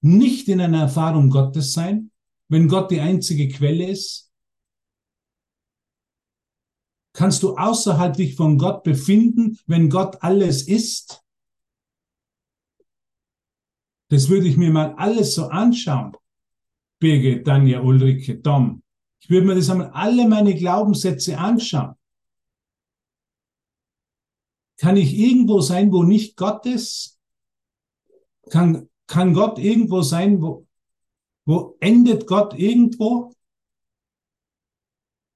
[0.00, 2.10] nicht in einer Erfahrung Gottes sein?
[2.48, 4.27] wenn Gott die einzige Quelle ist?
[7.18, 11.20] Kannst du außerhalb dich von Gott befinden, wenn Gott alles ist?
[14.08, 16.16] Das würde ich mir mal alles so anschauen.
[17.00, 18.84] Birgit, Danja, Ulrike, Tom.
[19.18, 21.96] Ich würde mir das einmal alle meine Glaubenssätze anschauen.
[24.76, 27.18] Kann ich irgendwo sein, wo nicht Gott ist?
[28.48, 30.68] Kann Kann Gott irgendwo sein, wo,
[31.46, 33.34] wo endet Gott irgendwo?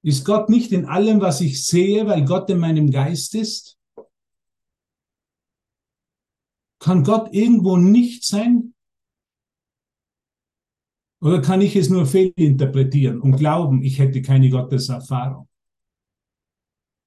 [0.03, 3.79] Ist Gott nicht in allem, was ich sehe, weil Gott in meinem Geist ist?
[6.79, 8.73] Kann Gott irgendwo nicht sein?
[11.21, 15.47] Oder kann ich es nur fehlinterpretieren und glauben, ich hätte keine Gotteserfahrung?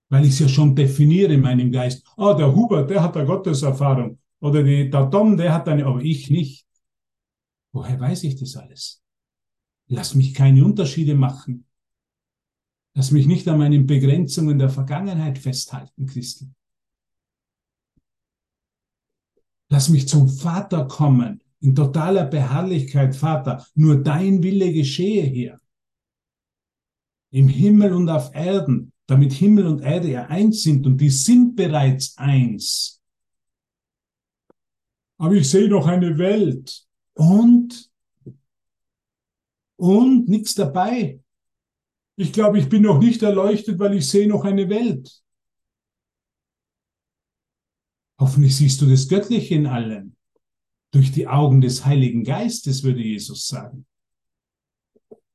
[0.09, 2.07] Weil ich es ja schon definiere in meinem Geist.
[2.17, 4.19] Ah, der Hubert, der hat eine Gotteserfahrung.
[4.41, 6.67] Oder die, der Tom, der hat eine, aber ich nicht.
[7.73, 9.03] Woher weiß ich das alles?
[9.89, 11.66] Lass mich keine Unterschiede machen.
[12.97, 16.49] Lass mich nicht an meinen Begrenzungen der Vergangenheit festhalten, Christel.
[19.69, 23.67] Lass mich zum Vater kommen, in totaler Beharrlichkeit, Vater.
[23.75, 25.61] Nur dein Wille geschehe hier.
[27.33, 31.55] Im Himmel und auf Erden, damit Himmel und Erde ja eins sind und die sind
[31.55, 33.03] bereits eins.
[35.19, 36.87] Aber ich sehe noch eine Welt.
[37.13, 37.91] Und?
[39.77, 41.21] Und nichts dabei.
[42.17, 45.23] Ich glaube, ich bin noch nicht erleuchtet, weil ich sehe noch eine Welt.
[48.19, 50.17] Hoffentlich siehst du das Göttliche in allem.
[50.93, 53.85] Durch die Augen des Heiligen Geistes, würde Jesus sagen.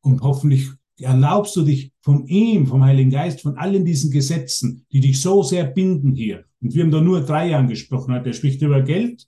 [0.01, 4.99] Und hoffentlich erlaubst du dich von ihm, vom Heiligen Geist, von allen diesen Gesetzen, die
[4.99, 6.45] dich so sehr binden hier.
[6.61, 8.13] Und wir haben da nur drei angesprochen.
[8.13, 9.27] Er spricht über Geld,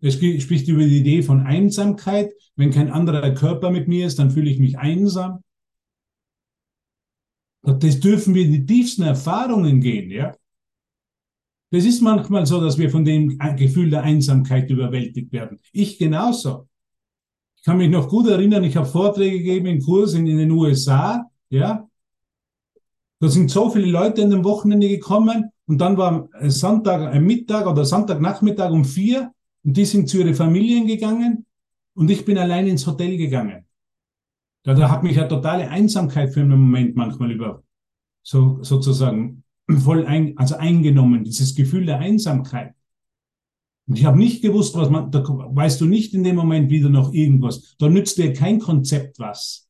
[0.00, 2.32] er spricht über die Idee von Einsamkeit.
[2.54, 5.42] Wenn kein anderer Körper mit mir ist, dann fühle ich mich einsam.
[7.62, 10.34] Das dürfen wir in die tiefsten Erfahrungen gehen, ja.
[11.70, 15.58] Das ist manchmal so, dass wir von dem Gefühl der Einsamkeit überwältigt werden.
[15.72, 16.68] Ich genauso.
[17.56, 21.30] Ich kann mich noch gut erinnern, ich habe Vorträge gegeben in Kursen in den USA,
[21.48, 21.88] ja.
[23.20, 27.66] Da sind so viele Leute an dem Wochenende gekommen und dann war Sonntag, ein Mittag
[27.68, 29.32] oder Sonntagnachmittag um vier
[29.62, 31.46] und die sind zu ihren Familien gegangen
[31.94, 33.64] und ich bin allein ins Hotel gegangen.
[34.64, 37.62] Da, da hat mich ja totale Einsamkeit für einen Moment manchmal über,
[38.22, 42.74] so, sozusagen voll ein, also eingenommen, dieses Gefühl der Einsamkeit.
[43.88, 46.88] Und ich habe nicht gewusst, was man, da weißt du nicht in dem Moment wieder
[46.88, 47.74] noch irgendwas.
[47.78, 49.68] Da nützt dir kein Konzept was.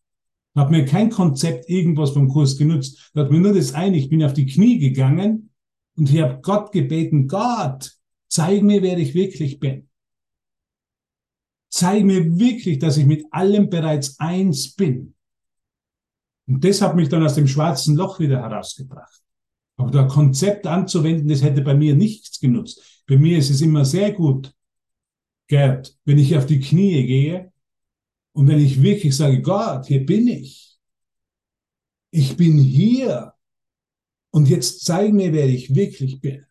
[0.55, 3.11] Da hat mir kein Konzept irgendwas vom Kurs genutzt.
[3.15, 5.51] Da hat mir nur das eine, ich bin auf die Knie gegangen
[5.97, 7.93] und ich habe Gott gebeten, Gott,
[8.29, 9.89] zeig mir, wer ich wirklich bin.
[11.73, 15.15] Zeig mir wirklich, dass ich mit allem bereits eins bin.
[16.47, 19.23] Und das hat mich dann aus dem schwarzen Loch wieder herausgebracht.
[19.77, 23.03] Aber da Konzept anzuwenden, das hätte bei mir nichts genutzt.
[23.07, 24.55] Bei mir ist es immer sehr gut,
[25.49, 27.53] Gerd, wenn ich auf die Knie gehe
[28.33, 30.79] und wenn ich wirklich sage, Gott, hier bin ich.
[32.11, 33.33] Ich bin hier.
[34.31, 36.45] Und jetzt zeig mir, wer ich wirklich bin.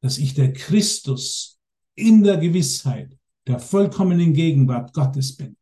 [0.00, 1.60] Dass ich der Christus
[1.94, 5.56] in der Gewissheit der vollkommenen Gegenwart Gottes bin.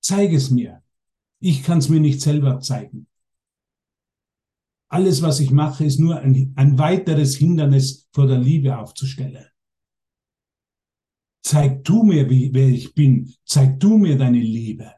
[0.00, 0.82] Zeig es mir.
[1.40, 3.06] Ich kann es mir nicht selber zeigen.
[4.88, 9.46] Alles, was ich mache, ist nur ein, ein weiteres Hindernis vor der Liebe aufzustellen.
[11.42, 13.32] Zeig du mir, wie, wer ich bin.
[13.44, 14.92] Zeig du mir deine Liebe.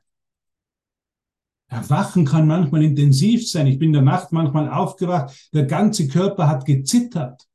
[1.68, 3.66] Erwachen kann manchmal intensiv sein.
[3.66, 5.50] Ich bin in der Nacht manchmal aufgewacht.
[5.52, 7.47] Der ganze Körper hat gezittert.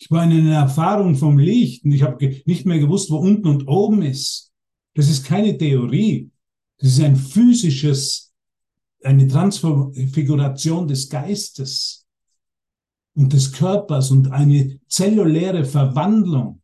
[0.00, 3.46] Ich war in einer Erfahrung vom Licht und ich habe nicht mehr gewusst, wo unten
[3.46, 4.50] und oben ist.
[4.94, 6.30] Das ist keine Theorie.
[6.78, 8.32] Das ist ein physisches,
[9.04, 12.06] eine Transfiguration des Geistes
[13.14, 16.62] und des Körpers und eine zelluläre Verwandlung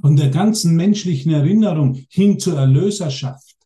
[0.00, 3.56] von der ganzen menschlichen Erinnerung hin zur Erlöserschaft.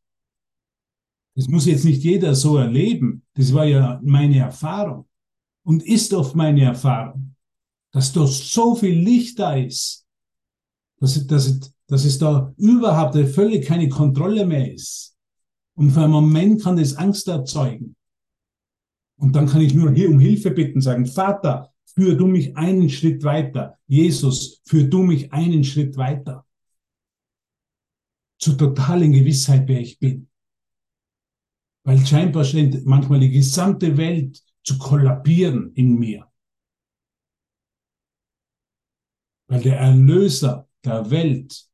[1.34, 3.24] Das muss jetzt nicht jeder so erleben.
[3.34, 5.06] Das war ja meine Erfahrung
[5.64, 7.35] und ist oft meine Erfahrung
[7.96, 10.06] dass da so viel Licht da ist,
[11.00, 15.16] dass, dass, dass es da überhaupt völlig keine Kontrolle mehr ist.
[15.76, 17.96] Und für einen Moment kann das Angst erzeugen.
[19.18, 22.90] Und dann kann ich nur hier um Hilfe bitten, sagen, Vater, führ du mich einen
[22.90, 23.78] Schritt weiter.
[23.86, 26.44] Jesus, führ du mich einen Schritt weiter.
[28.38, 30.28] Zur totalen Gewissheit, wer ich bin.
[31.82, 36.26] Weil scheinbar scheint manchmal die gesamte Welt zu kollabieren in mir.
[39.48, 41.66] Weil der Erlöser der Welt,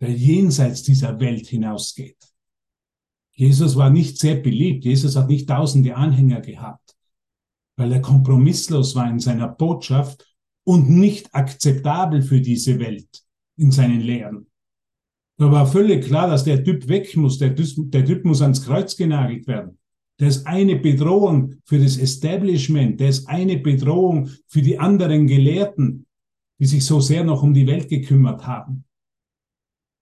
[0.00, 2.16] der jenseits dieser Welt hinausgeht.
[3.32, 4.84] Jesus war nicht sehr beliebt.
[4.84, 6.96] Jesus hat nicht tausende Anhänger gehabt,
[7.76, 10.26] weil er kompromisslos war in seiner Botschaft
[10.64, 13.08] und nicht akzeptabel für diese Welt
[13.56, 14.48] in seinen Lehren.
[15.38, 17.38] Da war völlig klar, dass der Typ weg muss.
[17.38, 19.78] Der, der Typ muss ans Kreuz genagelt werden.
[20.18, 22.98] Der ist eine Bedrohung für das Establishment.
[22.98, 26.07] Der ist eine Bedrohung für die anderen Gelehrten
[26.58, 28.84] die sich so sehr noch um die Welt gekümmert haben.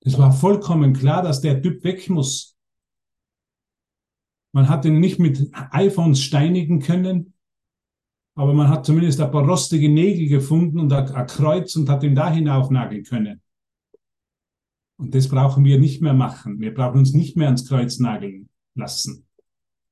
[0.01, 2.57] Es war vollkommen klar, dass der Typ weg muss.
[4.53, 7.35] Man hat ihn nicht mit iPhones steinigen können,
[8.37, 12.15] aber man hat zumindest ein paar rostige Nägel gefunden und ein Kreuz und hat ihn
[12.15, 13.43] da hinaufnageln können.
[14.99, 16.61] Und das brauchen wir nicht mehr machen.
[16.61, 19.27] Wir brauchen uns nicht mehr ans Kreuz nageln lassen.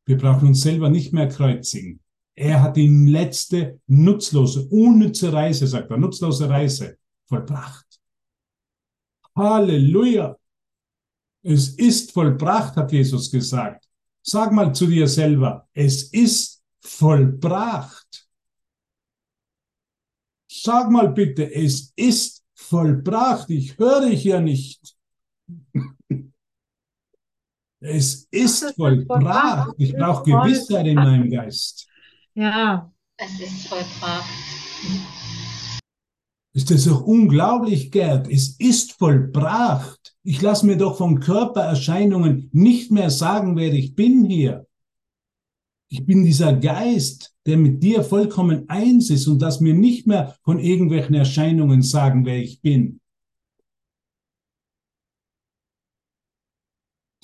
[0.07, 2.04] Wir brauchen uns selber nicht mehr kreuzigen.
[2.37, 8.01] Er hat die letzte nutzlose, unnütze Reise, sagt er, nutzlose Reise vollbracht.
[9.37, 10.37] Halleluja!
[11.43, 13.89] Es ist vollbracht, hat Jesus gesagt.
[14.22, 18.26] Sag mal zu dir selber, es ist vollbracht.
[20.49, 23.51] Sag mal bitte, es ist vollbracht.
[23.51, 24.97] Ich höre hier nicht.
[27.80, 29.74] Es ist vollbracht.
[29.78, 31.87] Ich brauche Gewissheit in meinem Geist.
[32.35, 32.93] Ja.
[33.16, 34.24] Es ist vollbracht.
[36.53, 38.28] Ist das doch unglaublich, Gerd?
[38.28, 40.16] Es ist vollbracht.
[40.24, 44.66] Ich lasse mir doch von Körpererscheinungen nicht mehr sagen, wer ich bin hier.
[45.89, 50.37] Ich bin dieser Geist, der mit dir vollkommen eins ist und das mir nicht mehr
[50.43, 53.01] von irgendwelchen Erscheinungen sagen, wer ich bin.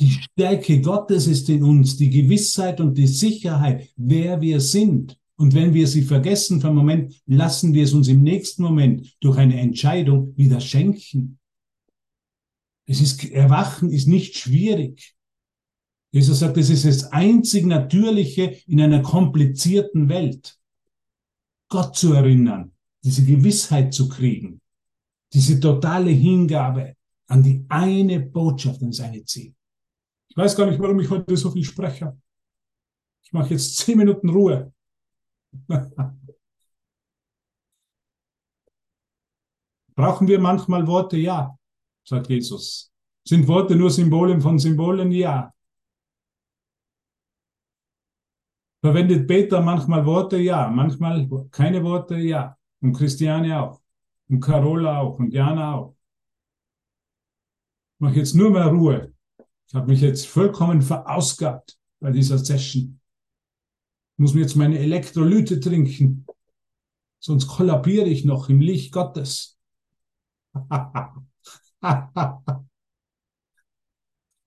[0.00, 5.18] Die Stärke Gottes ist in uns, die Gewissheit und die Sicherheit, wer wir sind.
[5.36, 9.14] Und wenn wir sie vergessen für einen Moment, lassen wir es uns im nächsten Moment
[9.20, 11.38] durch eine Entscheidung wieder schenken.
[12.86, 15.14] Es ist, Erwachen ist nicht schwierig.
[16.12, 20.58] Jesus sagt, es ist das einzig Natürliche in einer komplizierten Welt.
[21.68, 22.72] Gott zu erinnern,
[23.04, 24.60] diese Gewissheit zu kriegen,
[25.32, 26.96] diese totale Hingabe
[27.28, 29.54] an die eine Botschaft und seine Ziel.
[30.30, 32.16] Ich weiß gar nicht, warum ich heute so viel spreche.
[33.24, 34.72] Ich mache jetzt zehn Minuten Ruhe.
[39.96, 41.16] Brauchen wir manchmal Worte?
[41.16, 41.58] Ja,
[42.04, 42.92] sagt Jesus.
[43.26, 45.10] Sind Worte nur Symbolen von Symbolen?
[45.10, 45.52] Ja.
[48.80, 50.38] Verwendet Peter manchmal Worte?
[50.38, 50.68] Ja.
[50.68, 52.16] Manchmal keine Worte?
[52.16, 52.56] Ja.
[52.80, 53.80] Und Christiane auch.
[54.28, 55.18] Und Carola auch.
[55.18, 55.96] Und Jana auch.
[57.94, 59.12] Ich mache jetzt nur mehr Ruhe.
[59.70, 62.98] Ich habe mich jetzt vollkommen verausgabt bei dieser Session.
[64.14, 66.26] Ich muss mir jetzt meine Elektrolyte trinken.
[67.20, 69.60] Sonst kollabiere ich noch im Licht Gottes.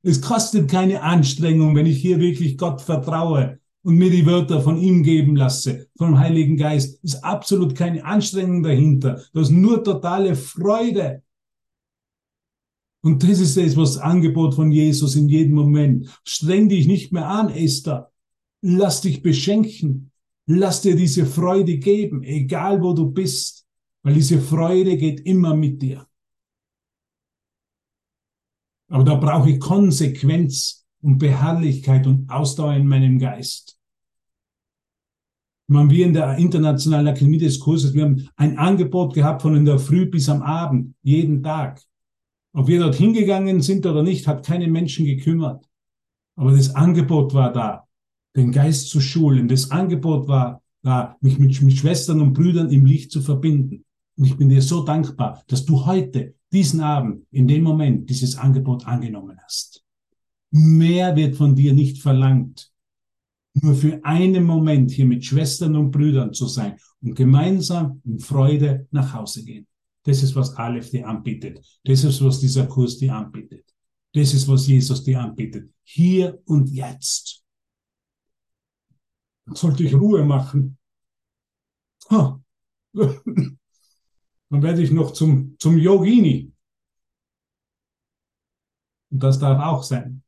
[0.02, 4.78] es kostet keine Anstrengung, wenn ich hier wirklich Gott vertraue und mir die Wörter von
[4.78, 7.00] ihm geben lasse, vom Heiligen Geist.
[7.02, 9.24] Es ist absolut keine Anstrengung dahinter.
[9.32, 11.24] Das ist nur totale Freude.
[13.04, 16.08] Und das ist das, was Angebot von Jesus in jedem Moment.
[16.24, 18.12] Streng dich nicht mehr an, Esther.
[18.62, 20.12] Lass dich beschenken.
[20.46, 23.68] Lass dir diese Freude geben, egal wo du bist.
[24.04, 26.08] Weil diese Freude geht immer mit dir.
[28.90, 33.78] Aber da brauche ich Konsequenz und Beharrlichkeit und Ausdauer in meinem Geist.
[35.68, 39.66] Man, wir in der Internationalen Akademie des Kurses, wir haben ein Angebot gehabt von in
[39.66, 41.82] der Früh bis am Abend, jeden Tag.
[42.54, 45.68] Ob wir dort hingegangen sind oder nicht, hat keine Menschen gekümmert.
[46.36, 47.88] Aber das Angebot war da,
[48.36, 49.48] den Geist zu schulen.
[49.48, 53.86] Das Angebot war da, mich mit, mit Schwestern und Brüdern im Licht zu verbinden.
[54.18, 58.38] Und ich bin dir so dankbar, dass du heute, diesen Abend, in dem Moment dieses
[58.38, 59.84] Angebot angenommen hast.
[60.52, 62.72] Mehr wird von dir nicht verlangt.
[63.56, 68.88] Nur für einen Moment hier mit Schwestern und Brüdern zu sein und gemeinsam in Freude
[68.92, 69.66] nach Hause gehen.
[70.04, 71.66] Das ist, was Aleph dir anbietet.
[71.84, 73.66] Das ist, was dieser Kurs dir anbietet.
[74.14, 75.72] Das ist, was Jesus dir anbietet.
[75.84, 77.44] Hier und jetzt.
[79.46, 80.78] Dann sollte ich Ruhe machen.
[82.10, 82.40] Ha.
[82.94, 83.58] Dann
[84.62, 86.54] werde ich noch zum, zum Yogini.
[89.10, 90.24] Und das darf auch sein.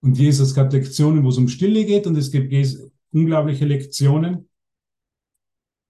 [0.00, 2.52] Und Jesus gab Lektionen, wo es um Stille geht, und es gibt
[3.12, 4.48] unglaubliche Lektionen,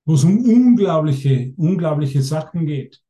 [0.05, 3.01] wo es um unglaubliche, unglaubliche Sachen geht.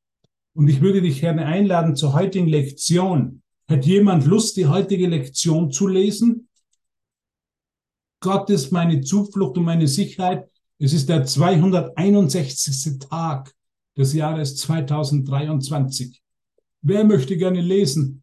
[0.55, 3.43] Und ich würde dich gerne einladen zur heutigen Lektion.
[3.69, 6.49] Hat jemand Lust, die heutige Lektion zu lesen?
[8.21, 10.49] Gott ist meine Zuflucht und meine Sicherheit.
[10.79, 12.99] Es ist der 261.
[12.99, 13.55] Tag
[13.97, 16.23] des Jahres 2023.
[16.83, 18.23] Wer möchte gerne lesen?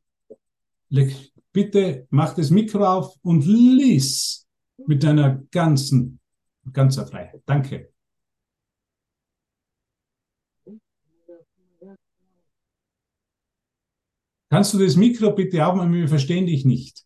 [1.52, 4.48] Bitte mach das Mikro auf und lies
[4.86, 6.20] mit deiner ganzen,
[6.72, 7.42] ganzer Freiheit.
[7.46, 7.92] Danke.
[14.50, 15.94] Kannst du das Mikro bitte aufmachen?
[15.94, 17.06] Wir verstehen dich nicht.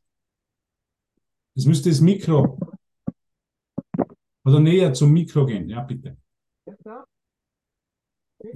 [1.56, 2.58] Es müsste das Mikro
[4.46, 5.70] oder näher zum Mikro gehen.
[5.70, 6.18] Ja, bitte.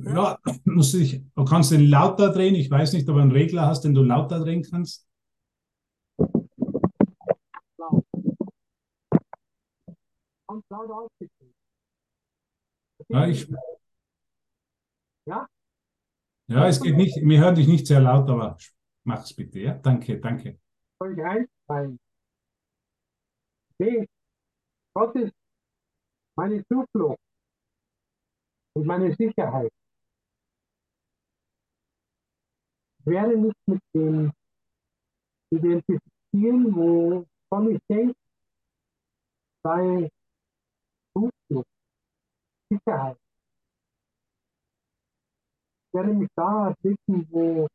[0.04, 2.56] Ja, musst du dich, du kannst den lauter drehen.
[2.56, 5.08] Ich weiß nicht, ob du einen Regler hast, den du lauter drehen kannst.
[13.10, 13.48] Ja, ich,
[15.26, 15.48] Ja?
[16.48, 17.16] ja, es geht nicht.
[17.22, 18.58] Wir hören dich nicht sehr laut, aber
[19.08, 19.60] mach's bitte.
[19.60, 20.60] Ja, danke, danke.
[21.00, 22.00] Soll ich einsteigen?
[23.80, 24.06] Nee,
[24.94, 25.34] Gott ist
[26.36, 27.20] meine Zuflucht
[28.76, 29.72] und meine Sicherheit.
[33.00, 34.32] Ich werde nicht mit dem
[35.52, 38.14] identifizieren, wovon ich denke,
[39.64, 40.10] sei
[41.14, 41.68] Zuflucht,
[42.70, 43.18] Sicherheit.
[45.88, 47.68] Ich werde mich da wissen, wo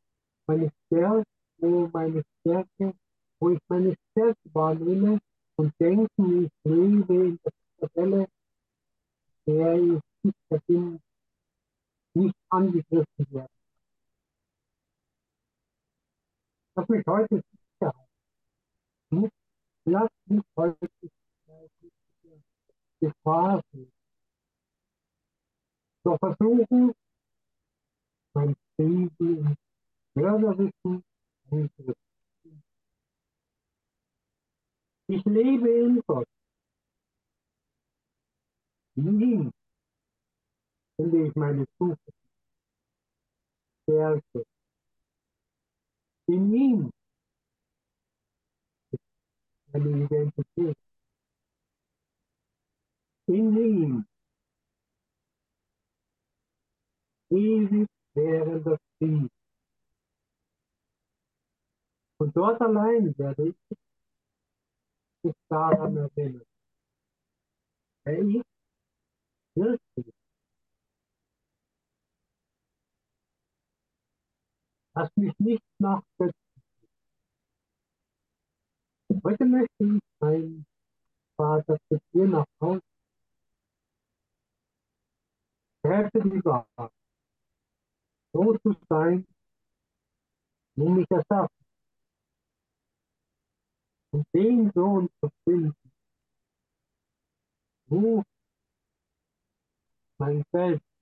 [0.46, 1.24] meine Stärke,
[1.58, 2.94] wo meine Stärke,
[3.38, 5.20] wo ich meine Stärke wahrnehme
[5.56, 8.28] und denken, ich lebe in der Tabelle,
[9.46, 11.00] der ich sicher bin,
[12.14, 13.48] nicht angegriffen werde.
[16.74, 17.92] Lass mich heute sicher
[19.10, 19.30] halten.
[19.84, 20.88] Lass mich heute
[23.00, 23.92] Gefahr sehen.
[26.04, 26.92] So versuchen,
[28.34, 29.56] mein Frieden
[30.14, 31.02] einzurichten.
[35.08, 36.28] Ich lebe in Gott.
[38.94, 39.52] In ihm
[40.96, 42.00] finde ich meine Zukunft,
[43.82, 44.44] Stärke.
[46.26, 46.90] In ihm
[48.90, 49.00] ist
[49.72, 50.76] meine Identität.
[53.26, 54.06] In ihm
[57.30, 59.41] ewig währender Frieden.
[62.22, 63.56] Und dort allein werde ich
[65.24, 66.46] mich daran erinnern.
[68.04, 68.42] Wer ich
[69.56, 70.14] wirklich
[74.94, 76.62] Lass mich nicht nachsetzen.
[79.24, 80.64] Heute möchte ich mein
[81.36, 82.82] Vater zu dir nach Hause.
[85.82, 86.92] Helfe die Wahrheit.
[88.32, 89.26] So zu sein,
[90.76, 91.61] wie mich erschaffen.
[94.12, 95.74] Und den Sohn zu finden.
[97.88, 98.22] Du,
[100.18, 100.92] mein Selbst,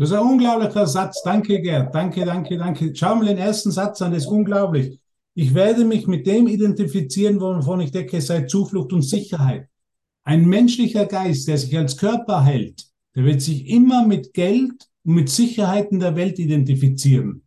[0.00, 1.22] Das ist ein unglaublicher Satz.
[1.22, 1.94] Danke, Gerd.
[1.94, 2.90] Danke, danke, danke.
[2.94, 4.98] Schau mal den ersten Satz an, das ist unglaublich.
[5.34, 9.68] Ich werde mich mit dem identifizieren, wovon ich denke, sei Zuflucht und Sicherheit.
[10.24, 15.16] Ein menschlicher Geist, der sich als Körper hält, der wird sich immer mit Geld und
[15.16, 17.42] mit Sicherheiten der Welt identifizieren.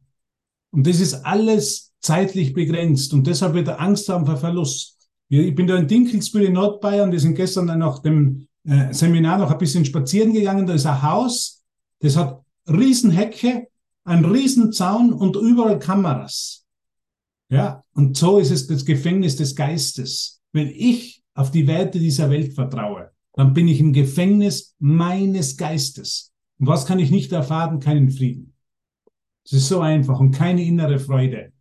[0.74, 4.98] Und das ist alles zeitlich begrenzt und deshalb wird er Angst haben vor Verlust.
[5.30, 9.52] Ich bin da in Dinkelsbühl in Nordbayern, wir sind gestern nach dem äh, Seminar noch
[9.52, 11.64] ein bisschen spazieren gegangen, da ist ein Haus,
[12.00, 13.68] das hat Riesenhecke,
[14.04, 16.66] ein Riesenzaun und überall Kameras.
[17.50, 20.42] Ja, und so ist es das Gefängnis des Geistes.
[20.54, 26.34] Wenn ich auf die Werte dieser Welt vertraue, dann bin ich im Gefängnis meines Geistes.
[26.58, 27.80] Und was kann ich nicht erfahren?
[27.80, 28.53] Keinen Frieden.
[29.46, 31.52] Es ist so einfach und keine innere Freude.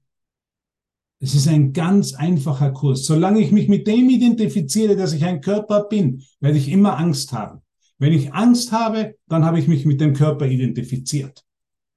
[1.21, 3.07] Es ist ein ganz einfacher Kurs.
[3.07, 7.33] Solange ich mich mit dem identifiziere, dass ich ein Körper bin, werde ich immer Angst
[7.33, 7.61] haben.
[7.99, 11.45] Wenn ich Angst habe, dann habe ich mich mit dem Körper identifiziert.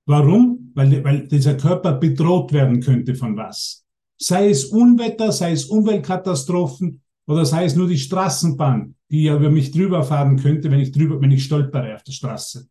[0.06, 0.72] Warum?
[0.76, 3.84] Weil, weil dieser Körper bedroht werden könnte von was.
[4.18, 9.50] Sei es Unwetter, sei es Umweltkatastrophen oder sei es nur die Straßenbahn, die ja über
[9.50, 12.68] mich drüber fahren könnte, wenn ich drüber, wenn ich stolpere auf der Straße.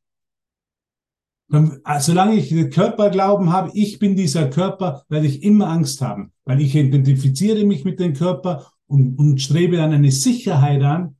[1.50, 6.32] Also solange ich den Körperglauben habe, ich bin dieser Körper, werde ich immer Angst haben,
[6.44, 11.16] weil ich identifiziere mich mit dem Körper und, und strebe dann eine Sicherheit an,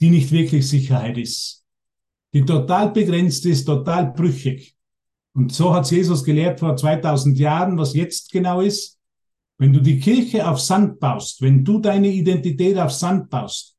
[0.00, 1.64] die nicht wirklich Sicherheit ist,
[2.32, 4.76] die total begrenzt ist, total brüchig.
[5.34, 8.98] Und so hat Jesus gelehrt vor 2000 Jahren, was jetzt genau ist.
[9.58, 13.74] Wenn du die Kirche auf Sand baust, wenn du deine Identität auf Sand baust,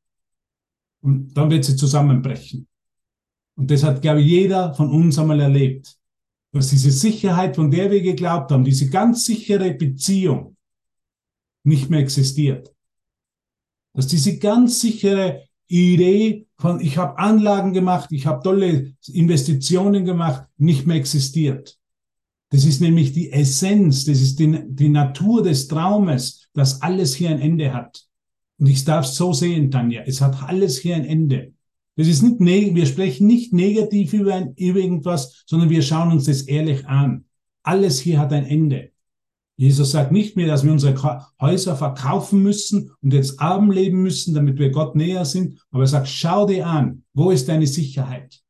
[1.02, 2.66] und dann wird sie zusammenbrechen.
[3.56, 5.96] Und das hat, glaube ich, jeder von uns einmal erlebt.
[6.52, 10.56] Dass diese Sicherheit, von der wir geglaubt haben, diese ganz sichere Beziehung
[11.64, 12.72] nicht mehr existiert.
[13.94, 20.46] Dass diese ganz sichere Idee von, ich habe Anlagen gemacht, ich habe tolle Investitionen gemacht,
[20.56, 21.78] nicht mehr existiert.
[22.50, 27.30] Das ist nämlich die Essenz, das ist die, die Natur des Traumes, dass alles hier
[27.30, 28.06] ein Ende hat.
[28.58, 31.52] Und ich darf es so sehen, Tanja, es hat alles hier ein Ende.
[31.96, 36.24] Das ist nicht, wir sprechen nicht negativ über, ein, über irgendwas, sondern wir schauen uns
[36.24, 37.24] das ehrlich an.
[37.62, 38.90] Alles hier hat ein Ende.
[39.56, 44.34] Jesus sagt nicht mehr, dass wir unsere Häuser verkaufen müssen und jetzt arm leben müssen,
[44.34, 45.58] damit wir Gott näher sind.
[45.70, 48.42] Aber er sagt, schau dir an, wo ist deine Sicherheit?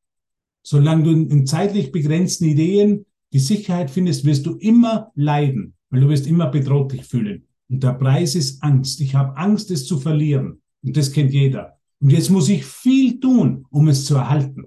[0.63, 6.09] Solange du in zeitlich begrenzten Ideen die Sicherheit findest, wirst du immer leiden, weil du
[6.09, 7.47] wirst immer bedroht dich fühlen.
[7.69, 8.99] Und der Preis ist Angst.
[8.99, 10.61] Ich habe Angst, es zu verlieren.
[10.83, 11.76] Und das kennt jeder.
[11.99, 14.65] Und jetzt muss ich viel tun, um es zu erhalten.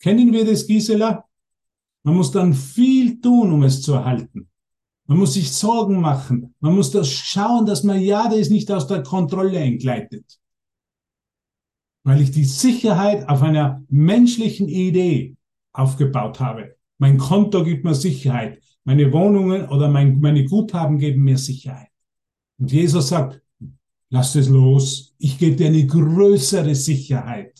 [0.00, 1.24] Kennen wir das, Gisela?
[2.02, 4.48] Man muss dann viel tun, um es zu erhalten.
[5.06, 6.54] Man muss sich Sorgen machen.
[6.60, 10.38] Man muss das schauen, dass man ja, das nicht aus der Kontrolle entgleitet.
[12.04, 15.36] Weil ich die Sicherheit auf einer menschlichen Idee
[15.72, 16.76] aufgebaut habe.
[16.98, 18.62] Mein Konto gibt mir Sicherheit.
[18.84, 21.88] Meine Wohnungen oder mein, meine Guthaben geben mir Sicherheit.
[22.58, 23.40] Und Jesus sagt,
[24.14, 25.12] lass es los.
[25.18, 27.52] Ich gebe dir eine größere Sicherheit.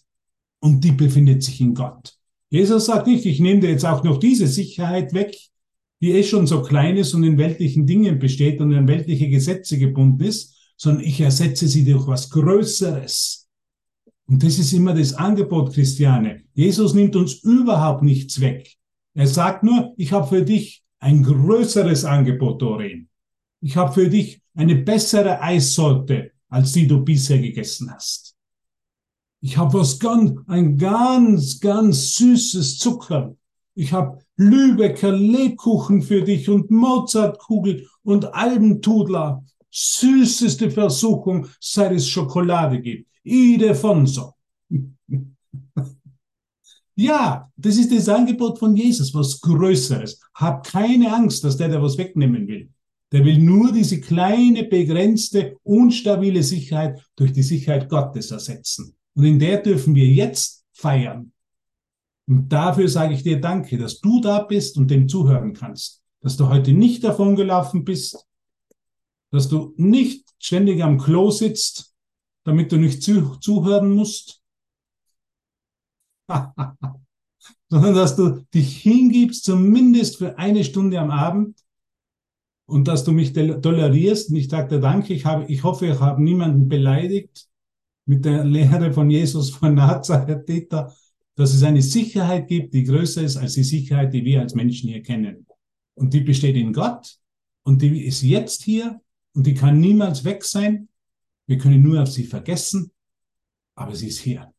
[0.60, 2.16] Und die befindet sich in Gott.
[2.48, 5.36] Jesus sagt nicht, ich nehme dir jetzt auch noch diese Sicherheit weg,
[6.00, 9.78] die eh schon so klein ist und in weltlichen Dingen besteht und in weltliche Gesetze
[9.78, 13.48] gebunden ist, sondern ich ersetze sie durch was Größeres.
[14.26, 16.44] Und das ist immer das Angebot, Christiane.
[16.54, 18.72] Jesus nimmt uns überhaupt nichts weg.
[19.14, 23.08] Er sagt nur, ich habe für dich ein größeres Angebot, Doreen.
[23.60, 28.36] Ich habe für dich eine bessere Eissorte, als die du bisher gegessen hast.
[29.40, 33.34] Ich habe was ganz, ein ganz, ganz süßes Zucker.
[33.74, 39.44] Ich habe Lübecker Lebkuchen für dich und Mozartkugel und Albentudler.
[39.68, 43.10] Süßeste Versuchung, seit es Schokolade gibt.
[43.24, 44.34] Idefonso.
[46.96, 50.20] Ja, das ist das Angebot von Jesus, was Größeres.
[50.32, 52.70] Hab keine Angst, dass der da was wegnehmen will.
[53.14, 58.96] Der will nur diese kleine, begrenzte, unstabile Sicherheit durch die Sicherheit Gottes ersetzen.
[59.14, 61.30] Und in der dürfen wir jetzt feiern.
[62.26, 66.02] Und dafür sage ich dir Danke, dass du da bist und dem zuhören kannst.
[66.22, 68.26] Dass du heute nicht davongelaufen bist,
[69.30, 71.94] dass du nicht ständig am Klo sitzt,
[72.42, 74.42] damit du nicht zu, zuhören musst,
[77.68, 81.63] sondern dass du dich hingibst, zumindest für eine Stunde am Abend
[82.66, 84.30] und dass du mich tolerierst.
[84.30, 87.48] Und ich dir Danke, ich, habe, ich hoffe, ich habe niemanden beleidigt
[88.06, 93.36] mit der Lehre von Jesus von Nazareth, dass es eine Sicherheit gibt, die größer ist
[93.36, 95.46] als die Sicherheit, die wir als Menschen hier kennen.
[95.94, 97.18] Und die besteht in Gott
[97.62, 99.00] und die ist jetzt hier
[99.34, 100.88] und die kann niemals weg sein.
[101.46, 102.90] Wir können nur auf sie vergessen,
[103.74, 104.52] aber sie ist hier.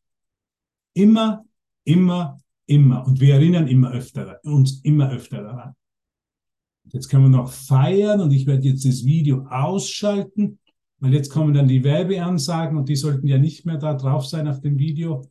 [0.94, 1.46] Immer
[1.86, 3.06] Immer, immer.
[3.06, 5.74] Und wir erinnern immer öfter, uns immer öfter daran.
[6.92, 10.58] Jetzt können wir noch feiern und ich werde jetzt das Video ausschalten,
[11.00, 14.48] weil jetzt kommen dann die Werbeansagen und die sollten ja nicht mehr da drauf sein
[14.48, 15.22] auf dem Video.